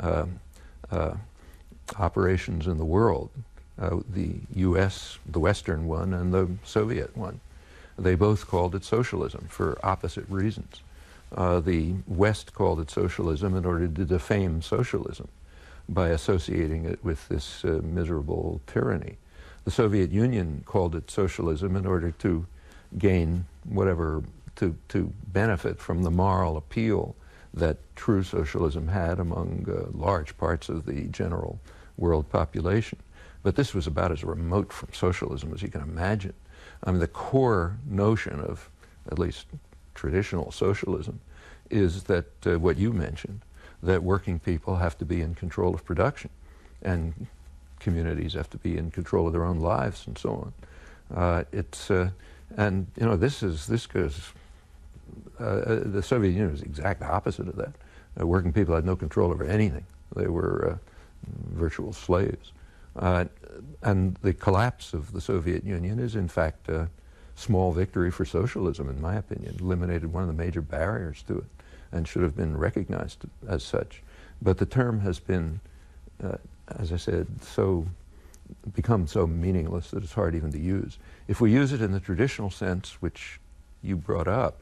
[0.00, 0.40] um,
[0.90, 1.14] uh,
[1.98, 3.30] operations in the world
[3.78, 7.40] uh, the US, the Western one, and the Soviet one.
[7.98, 10.80] They both called it socialism for opposite reasons.
[11.34, 15.28] Uh, the West called it socialism in order to defame socialism
[15.88, 19.16] by associating it with this uh, miserable tyranny.
[19.64, 22.46] The Soviet Union called it socialism in order to
[22.98, 24.22] gain whatever,
[24.56, 27.16] to, to benefit from the moral appeal
[27.52, 31.60] that true socialism had among uh, large parts of the general
[31.96, 32.98] world population.
[33.42, 36.34] But this was about as remote from socialism as you can imagine.
[36.84, 38.68] I mean, the core notion of
[39.10, 39.46] at least
[39.94, 41.20] traditional socialism
[41.70, 43.40] is that uh, what you mentioned,
[43.82, 46.30] that working people have to be in control of production
[46.82, 47.26] and
[47.80, 50.30] communities have to be in control of their own lives and so
[51.10, 51.16] on.
[51.16, 52.10] Uh, it's, uh,
[52.56, 54.32] and you know, this is, this goes,
[55.40, 57.72] uh, uh, the Soviet Union was the exact opposite of that.
[58.20, 59.84] Uh, working people had no control over anything.
[60.14, 60.78] They were
[61.52, 62.52] virtual slaves.
[62.96, 63.24] Uh,
[63.82, 66.88] and the collapse of the Soviet Union is, in fact, a
[67.34, 69.56] small victory for socialism, in my opinion.
[69.60, 71.44] Eliminated one of the major barriers to it
[71.92, 74.02] and should have been recognized as such.
[74.42, 75.60] But the term has been,
[76.22, 76.36] uh,
[76.78, 77.86] as I said, so
[78.74, 80.98] become so meaningless that it's hard even to use.
[81.28, 83.40] If we use it in the traditional sense, which
[83.82, 84.60] you brought up,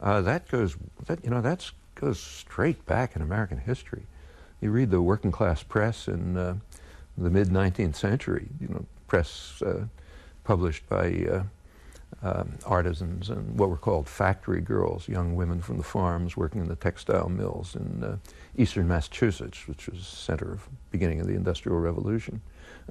[0.00, 0.76] uh, that goes,
[1.06, 4.02] that, you know, that goes straight back in American history.
[4.60, 6.56] You read the working class press in uh,
[7.18, 9.84] the mid 19th century, you know, press uh,
[10.44, 11.42] published by
[12.22, 16.68] um, artisans and what were called factory girls, young women from the farms working in
[16.68, 18.16] the textile mills in uh,
[18.56, 22.40] eastern Massachusetts, which was the center of beginning of the Industrial Revolution.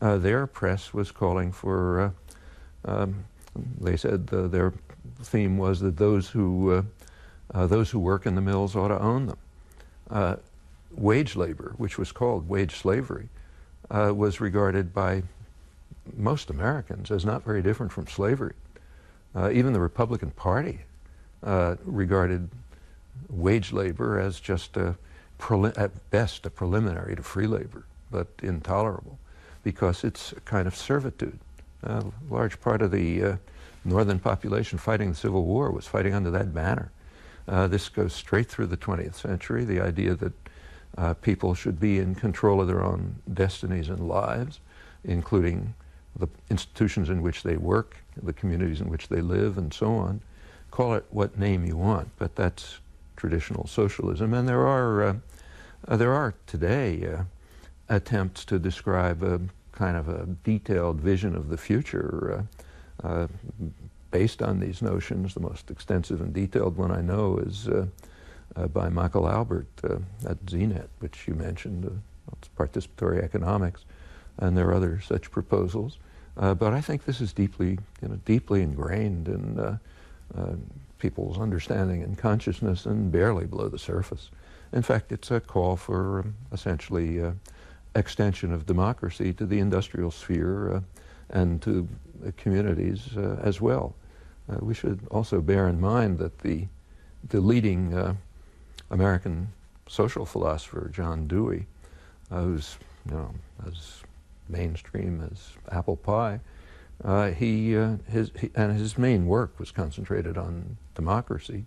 [0.02, 2.14] Uh, their press was calling for,
[2.86, 3.24] uh, um,
[3.80, 4.74] they said their
[5.22, 6.84] theme was that those who,
[7.54, 10.40] uh, those who work in the mills ought to own them.
[10.94, 13.30] wage labor, which was called wage slavery,
[13.92, 15.24] uh, was regarded by
[16.16, 18.54] most Americans as not very different from slavery.
[19.36, 20.80] Uh, even the Republican Party
[21.44, 22.50] uh, regarded
[23.30, 24.96] wage labor as just a,
[25.78, 29.18] at best a preliminary to free labor, but intolerable
[29.64, 31.40] because it's a kind of servitude.
[31.84, 33.36] a large part of the uh,
[33.86, 36.92] northern population fighting the Civil War was fighting under that banner.
[37.48, 40.34] Uh, this goes straight through the 20th century, the idea that
[40.98, 44.60] uh, people should be in control of their own destinies and lives,
[45.04, 45.74] including
[46.18, 50.22] the institutions in which they work, the communities in which they live, and so on.
[50.70, 52.80] Call it what name you want, but that's
[53.16, 54.34] traditional socialism.
[54.34, 55.14] And there are, uh,
[55.88, 57.24] uh, there are today uh,
[57.90, 59.40] attempts to describe a
[59.72, 62.46] kind of a detailed vision of the future
[63.04, 63.28] uh, uh,
[64.12, 65.34] based on these notions.
[65.34, 67.70] The most extensive and detailed one I know is
[68.56, 69.98] uh, by Michael Albert uh,
[70.28, 71.86] at ZNet, which you mentioned.
[71.86, 71.90] Uh,
[72.58, 73.86] participatory economics,
[74.38, 75.98] and there are other such proposals.
[76.38, 79.78] Uh, but I think this is deeply, you know, deeply ingrained in uh,
[80.38, 80.54] uh,
[80.98, 84.30] people's understanding and consciousness, and barely below the surface.
[84.72, 87.22] In fact, it's a call for um, essentially
[87.96, 90.82] extension of democracy to the industrial sphere
[91.30, 91.88] and to
[92.38, 93.10] communities
[93.42, 93.94] as well.
[94.60, 96.68] we should also bear in mind that the
[97.30, 98.16] the leading
[98.92, 99.52] American
[99.88, 101.66] social philosopher John Dewey,
[102.30, 102.78] uh, who's
[103.10, 103.34] you know
[103.66, 104.04] as
[104.48, 106.40] mainstream as apple pie.
[107.04, 111.66] Uh, he, uh, his, he, and his main work was concentrated on democracy.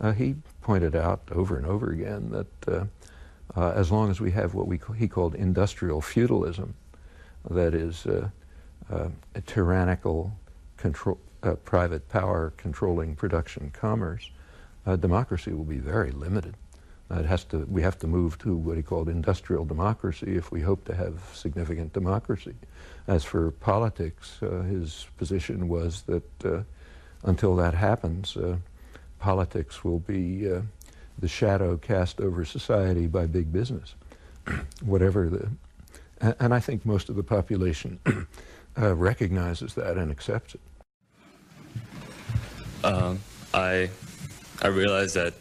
[0.00, 2.84] Uh, he pointed out over and over again that uh,
[3.56, 6.74] uh, as long as we have what we he called industrial feudalism,
[7.50, 8.32] that is a
[9.46, 10.32] tyrannical
[10.76, 11.18] control,
[11.64, 14.30] private power controlling production commerce,
[15.00, 16.54] democracy will be very limited.
[17.10, 20.52] Uh, it has to, we have to move to what he called industrial democracy if
[20.52, 22.54] we hope to have significant democracy.
[23.08, 26.62] As for politics, uh, his position was that uh,
[27.24, 28.56] until that happens, uh,
[29.18, 30.60] politics will be uh,
[31.18, 33.96] the shadow cast over society by big business.
[34.82, 35.50] Whatever the,
[36.38, 37.98] and I think most of the population
[38.76, 40.60] recognizes that and accepts it.
[42.84, 43.18] Um,
[43.52, 43.90] I
[44.62, 45.34] I realize that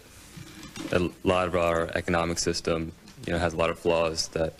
[0.91, 2.91] a lot of our economic system,
[3.25, 4.53] you know, has a lot of flaws that,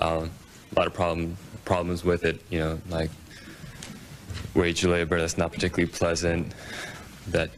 [0.00, 0.30] um,
[0.72, 3.10] a lot of problem problems with it, you know, like
[4.54, 6.52] wage labor that's not particularly pleasant,
[7.28, 7.50] that,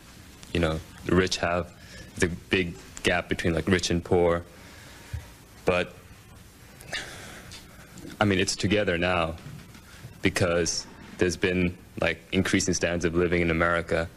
[0.53, 1.73] you know, the rich have
[2.19, 4.45] the big gap between like rich and poor.
[5.65, 5.95] But,
[8.21, 9.35] I mean, it's together now
[10.23, 10.87] because
[11.19, 14.09] there's been like increasing standards of living in America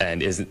[0.00, 0.50] and isn't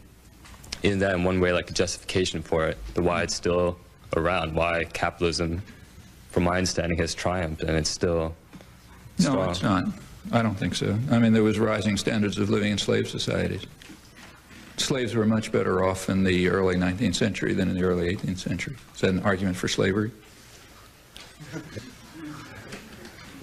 [0.84, 2.78] isn't that in one way like a justification for it?
[2.94, 3.78] The why it's still
[4.16, 5.62] around, why capitalism,
[6.30, 8.36] from my understanding, has triumphed and it's still
[9.20, 9.50] No, strong.
[9.50, 9.86] it's not.
[10.32, 10.98] I don't think so.
[11.12, 13.66] I mean, there was rising standards of living in slave societies.
[14.78, 18.40] Slaves were much better off in the early 19th century than in the early 18th
[18.40, 18.76] century.
[18.96, 20.12] Is that an argument for slavery?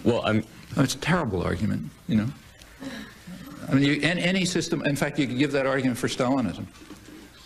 [0.02, 0.44] Well, I'm
[0.76, 2.28] Oh, it's a terrible argument, you know.
[3.68, 6.64] I mean, you, any system, in fact, you could give that argument for Stalinism.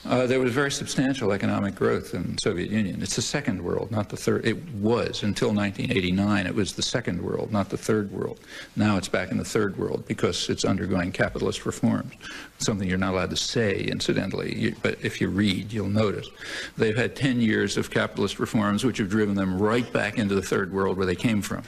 [0.07, 3.01] Uh, there was very substantial economic growth in the Soviet Union.
[3.01, 4.45] It's the second world, not the third.
[4.45, 6.47] It was until 1989.
[6.47, 8.39] It was the second world, not the third world.
[8.77, 12.13] Now it's back in the third world because it's undergoing capitalist reforms.
[12.59, 16.29] Something you're not allowed to say, incidentally, you, but if you read, you'll notice.
[16.77, 20.43] They've had 10 years of capitalist reforms which have driven them right back into the
[20.43, 21.63] third world where they came from.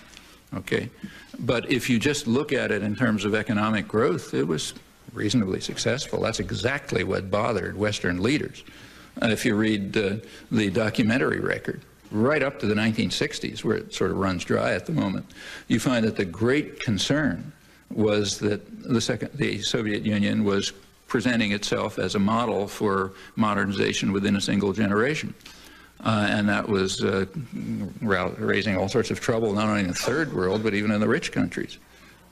[0.55, 0.91] Okay?
[1.39, 4.75] But if you just look at it in terms of economic growth, it was
[5.13, 6.21] reasonably successful.
[6.21, 8.65] That's exactly what bothered Western leaders.
[9.23, 10.17] Uh, if you read uh,
[10.51, 11.81] the documentary record,
[12.11, 15.27] right up to the 1960s, where it sort of runs dry at the moment,
[15.69, 17.53] you find that the great concern
[17.91, 20.73] was that the, second, the Soviet Union was
[21.07, 25.35] presenting itself as a model for modernization within a single generation.
[26.05, 27.25] Uh, and that was uh,
[28.03, 31.09] raising all sorts of trouble, not only in the third world, but even in the
[31.09, 31.79] rich countries.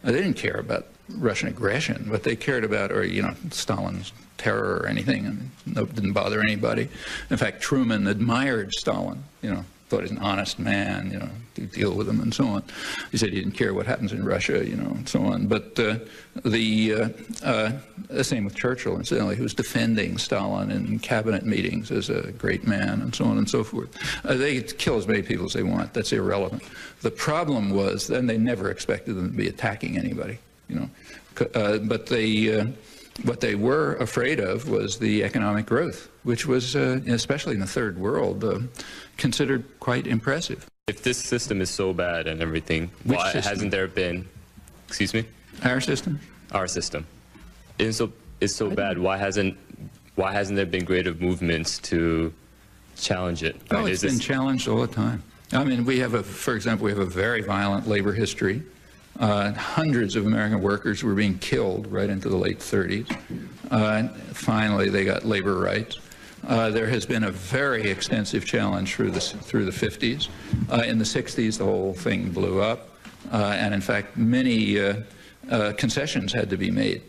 [0.02, 2.10] They didn't care about Russian aggression.
[2.10, 6.40] What they cared about, or you know, Stalin's terror or anything, and no, didn't bother
[6.40, 6.88] anybody.
[7.30, 9.22] In fact, Truman admired Stalin.
[9.42, 11.10] You know, thought he's an honest man.
[11.10, 12.62] You know, to deal with him and so on.
[13.12, 14.66] He said he didn't care what happens in Russia.
[14.66, 15.46] You know, and so on.
[15.46, 15.98] But uh,
[16.42, 17.08] the uh,
[17.42, 17.72] uh,
[18.08, 22.66] the same with Churchill, incidentally, who was defending Stalin in cabinet meetings as a great
[22.66, 23.94] man and so on and so forth.
[24.24, 25.92] Uh, they kill as many people as they want.
[25.92, 26.62] That's irrelevant.
[27.02, 30.38] The problem was then they never expected them to be attacking anybody.
[30.68, 30.90] You know,
[31.54, 32.60] uh, but they.
[32.60, 32.66] Uh,
[33.22, 37.66] what they were afraid of was the economic growth, which was, uh, especially in the
[37.66, 38.58] third world, uh,
[39.18, 40.66] considered quite impressive.
[40.88, 43.50] if this system is so bad and everything, Which why system?
[43.52, 44.26] hasn't there been?
[44.88, 45.24] Excuse me,
[45.62, 46.18] Our system?
[46.50, 47.06] our system
[47.78, 48.10] is so
[48.40, 48.98] is so bad.
[48.98, 49.56] Why hasn't
[50.16, 52.32] why hasn't there been greater movements to
[52.96, 53.54] challenge it?
[53.70, 55.22] I Oh, mean, it's been this- challenged all the time.
[55.52, 58.60] I mean, we have a, for example, we have a very violent labor history.
[59.18, 63.16] Uh, hundreds of American workers were being killed right into the late 30s.
[63.70, 65.98] Uh, finally, they got labor rights.
[66.46, 70.28] Uh, there has been a very extensive challenge through the, through the 50s.
[70.70, 72.88] Uh, in the 60s, the whole thing blew up.
[73.32, 75.02] Uh, and in fact, many uh,
[75.78, 77.02] concessions had to be made.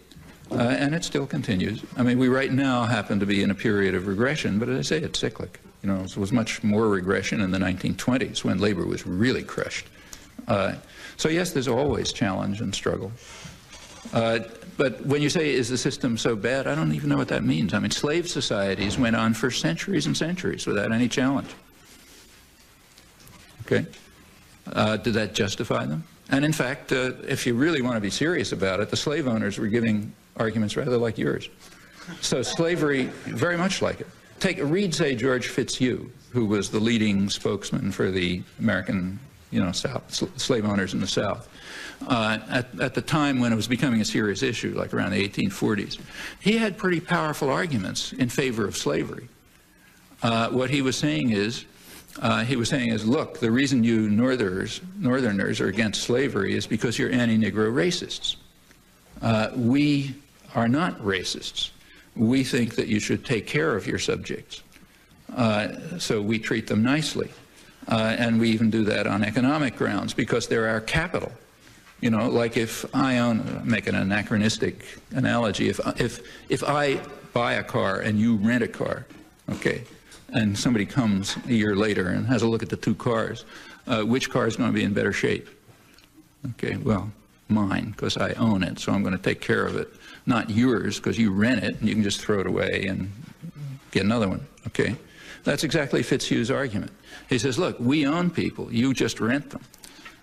[0.51, 1.83] And it still continues.
[1.97, 4.77] I mean, we right now happen to be in a period of regression, but as
[4.91, 5.59] I say, it's cyclic.
[5.81, 9.87] You know, there was much more regression in the 1920s when labor was really crushed.
[11.17, 13.11] So yes, there's always challenge and struggle.
[14.13, 14.39] Uh,
[14.77, 17.43] but when you say, is the system so bad, I don't even know what that
[17.43, 17.73] means.
[17.73, 21.49] I mean, slave societies went on for centuries and centuries without any challenge.
[23.65, 23.85] Okay?
[24.67, 26.03] Uh, did that justify them?
[26.29, 29.27] And in fact, uh, if you really want to be serious about it, the slave
[29.27, 31.49] owners were giving arguments rather like yours.
[32.21, 34.07] So slavery, very much like it.
[34.39, 39.19] Take read, say, George Fitzhugh, who was the leading spokesman for the American,
[39.51, 41.49] you know, South, sl- slave owners in the South.
[42.07, 45.29] Uh, at, at the time when it was becoming a serious issue, like around the
[45.29, 45.99] 1840s,
[46.39, 49.29] he had pretty powerful arguments in favor of slavery.
[50.21, 51.65] Uh, what he was saying is,
[52.21, 56.65] uh, he was saying is, look, the reason you Northerners, Northerners are against slavery is
[56.65, 58.37] because you're anti-Negro racists.
[59.21, 60.15] Uh, we
[60.53, 61.71] are not racists.
[62.15, 64.63] We think that you should take care of your subjects.
[65.35, 67.29] Uh, so we treat them nicely.
[67.87, 71.31] Uh, and we even do that on economic grounds because they're our capital.
[72.01, 76.99] You know, like if I own, make an anachronistic analogy, if, if, if I
[77.33, 79.05] buy a car and you rent a car,
[79.49, 79.83] okay,
[80.33, 83.45] and somebody comes a year later and has a look at the two cars,
[83.87, 85.47] uh, which car is going to be in better shape?
[86.51, 87.11] Okay, well,
[87.47, 89.87] mine, because I own it, so I'm going to take care of it.
[90.25, 93.11] Not yours, because you rent it and you can just throw it away and
[93.91, 94.45] get another one.
[94.67, 94.95] Okay?
[95.43, 96.91] That's exactly Fitzhugh's argument.
[97.29, 99.61] He says, look, we own people, you just rent them.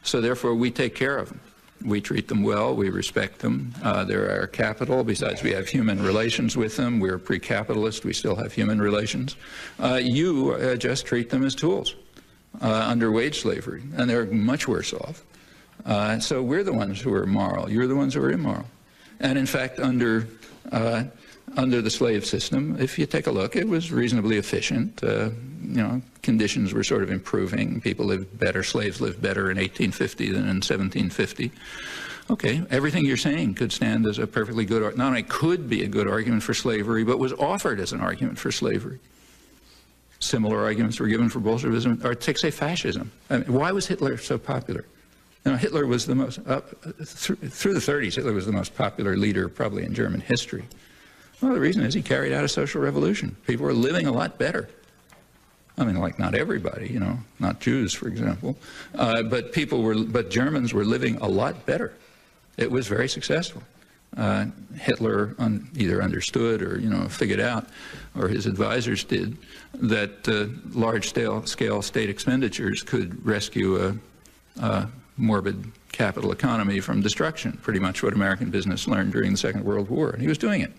[0.02, 1.40] So therefore, we take care of them.
[1.84, 3.74] We treat them well, we respect them.
[3.82, 5.02] Uh, they're our capital.
[5.02, 7.00] Besides, we have human relations with them.
[7.00, 9.36] We're pre capitalist, we still have human relations.
[9.80, 11.96] Uh, you uh, just treat them as tools
[12.60, 15.24] uh, under wage slavery, and they're much worse off.
[15.84, 17.68] Uh, so we're the ones who are moral.
[17.68, 18.66] You're the ones who are immoral.
[19.18, 20.28] And in fact, under
[20.70, 21.04] uh,
[21.56, 25.02] under the slave system, if you take a look, it was reasonably efficient.
[25.02, 25.30] Uh,
[25.62, 27.80] you know, conditions were sort of improving.
[27.80, 28.62] People lived better.
[28.62, 31.52] Slaves lived better in 1850 than in 1750.
[32.30, 35.88] Okay, everything you're saying could stand as a perfectly good, not only could be a
[35.88, 39.00] good argument for slavery, but was offered as an argument for slavery.
[40.20, 43.10] Similar arguments were given for Bolshevism, or take, say, fascism.
[43.28, 44.84] I mean, why was Hitler so popular?
[45.44, 46.60] Know, Hitler was the most, uh,
[47.04, 50.64] through, through the 30s, Hitler was the most popular leader probably in German history.
[51.42, 53.36] Well, the reason is he carried out a social revolution.
[53.48, 54.68] People were living a lot better.
[55.76, 58.56] I mean, like not everybody, you know, not Jews, for example,
[58.94, 61.94] uh, but people were, but Germans were living a lot better.
[62.58, 63.62] It was very successful.
[64.16, 64.46] Uh,
[64.76, 67.66] Hitler un, either understood or you know figured out,
[68.14, 69.36] or his advisors did,
[69.74, 70.46] that uh,
[70.78, 73.96] large scale, scale state expenditures could rescue a,
[74.60, 77.58] a, morbid capital economy from destruction.
[77.62, 80.60] Pretty much what American business learned during the Second World War, and he was doing
[80.60, 80.72] it.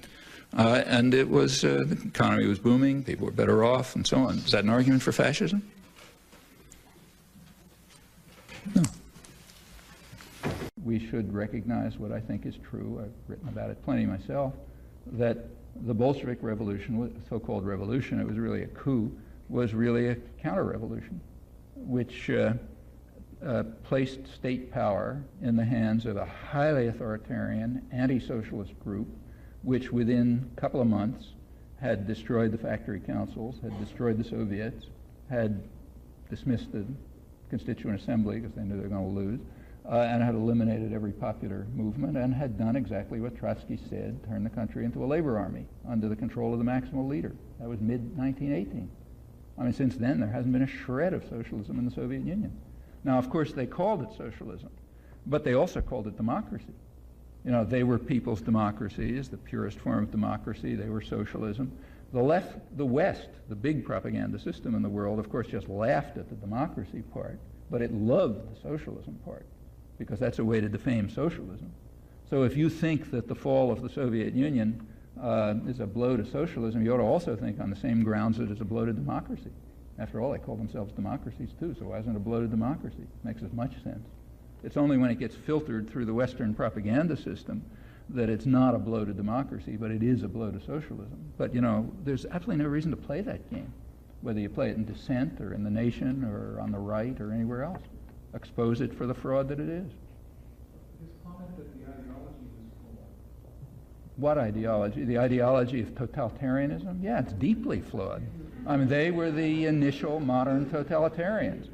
[0.56, 4.18] Uh, and it was uh, the economy was booming, people were better off, and so
[4.18, 4.36] on.
[4.36, 5.64] Is that an argument for fascism?
[8.76, 8.84] No
[10.84, 13.02] we should recognize what I think is true.
[13.04, 14.54] I've written about it plenty myself,
[15.14, 15.46] that
[15.86, 19.12] the Bolshevik Revolution, so-called revolution, it was really a coup,
[19.50, 21.20] was really a counter-revolution,
[21.76, 22.54] which uh,
[23.46, 29.08] uh, placed state power in the hands of a highly authoritarian, anti-socialist group,
[29.64, 31.30] which within a couple of months
[31.80, 34.86] had destroyed the factory councils, had destroyed the Soviets,
[35.30, 35.64] had
[36.30, 36.86] dismissed the
[37.50, 39.40] Constituent Assembly because they knew they were going to lose,
[39.90, 44.44] uh, and had eliminated every popular movement and had done exactly what Trotsky said, turn
[44.44, 47.34] the country into a labor army under the control of the maximal leader.
[47.60, 48.88] That was mid-1918.
[49.58, 52.58] I mean, since then, there hasn't been a shred of socialism in the Soviet Union.
[53.04, 54.70] Now, of course, they called it socialism,
[55.26, 56.74] but they also called it democracy.
[57.46, 60.76] You know, they were people's democracies, the purest form of democracy.
[60.76, 61.72] They were socialism.
[62.14, 66.18] The left, the West, the big propaganda system in the world, of course, just laughed
[66.18, 67.40] at the democracy part,
[67.70, 69.46] but it loved the socialism part
[69.98, 71.72] because that's a way to defame socialism.
[72.30, 74.88] So if you think that the fall of the Soviet Union
[75.22, 78.38] uh, is a blow to socialism, you ought to also think on the same grounds
[78.38, 79.52] that it's a blow to democracy.
[80.00, 83.06] After all, they call themselves democracies too, so why isn't it a blow to democracy?
[83.24, 84.08] Makes as much sense.
[84.64, 87.64] It's only when it gets filtered through the Western propaganda system
[88.10, 91.34] that it's not a blow to democracy, but it is a blow to socialism.
[91.38, 93.74] But, you know, there's absolutely no reason to play that game,
[94.22, 97.32] whether you play it in dissent or in the nation or on the right or
[97.32, 97.82] anywhere else
[98.34, 99.92] expose it for the fraud that it is.
[104.16, 105.06] What ideology?
[105.06, 107.04] The ideology of totalitarianism?
[107.04, 108.22] Yeah, it's deeply flawed.
[108.68, 111.70] I mean, they were the initial modern totalitarians.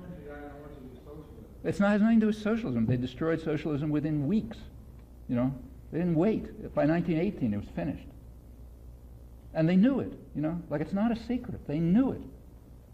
[1.64, 2.86] It's not has nothing to do with socialism.
[2.86, 4.58] They destroyed socialism within weeks.
[5.28, 5.54] You know,
[5.92, 6.46] they didn't wait.
[6.74, 8.08] By 1918, it was finished.
[9.54, 10.14] And they knew it.
[10.36, 11.68] You know, like it's not a secret.
[11.68, 12.22] They knew it.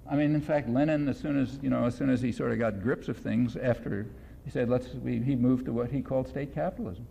[0.09, 2.51] I mean, in fact, Lenin, as soon as you know, as soon as he sort
[2.51, 4.07] of got grips of things, after
[4.45, 7.05] he said, "Let's," we, he moved to what he called state capitalism,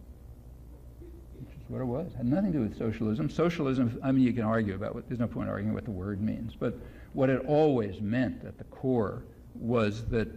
[1.40, 2.12] which is what it was.
[2.14, 3.28] It had nothing to do with socialism.
[3.28, 3.98] Socialism.
[4.02, 5.08] I mean, you can argue about what.
[5.08, 6.78] There's no point arguing what the word means, but
[7.12, 9.24] what it always meant at the core
[9.54, 10.28] was that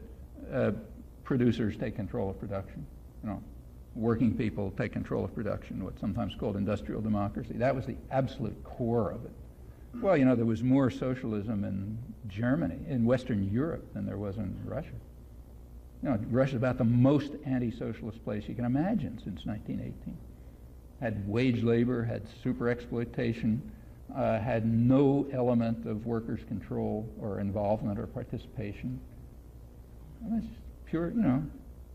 [0.52, 0.72] uh,
[1.27, 2.87] producers take control of production.
[3.21, 3.43] You know,
[3.95, 5.83] working people take control of production.
[5.83, 7.53] What's sometimes called industrial democracy.
[7.55, 9.31] That was the absolute core of it.
[10.01, 11.97] Well, you know, there was more socialism in
[12.29, 14.95] Germany, in Western Europe, than there was in Russia.
[16.01, 20.17] You know, Russia's about the most anti-socialist place you can imagine since 1918.
[21.01, 23.61] Had wage labor, had super exploitation,
[24.15, 28.99] uh, had no element of workers' control or involvement or participation.
[30.89, 31.43] Pure, you know,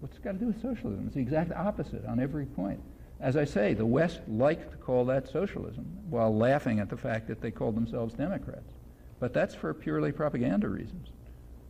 [0.01, 1.07] what's it got to do with socialism?
[1.07, 2.81] It's the exact opposite on every point.
[3.21, 7.29] As I say, the West liked to call that socialism while laughing at the fact
[7.29, 8.73] that they called themselves Democrats.
[9.21, 11.09] But that's for purely propaganda reasons.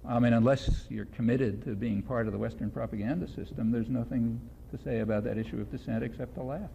[0.08, 4.40] I mean, unless you're committed to being part of the Western propaganda system, there's nothing
[4.70, 6.70] to say about that issue of dissent except to laugh.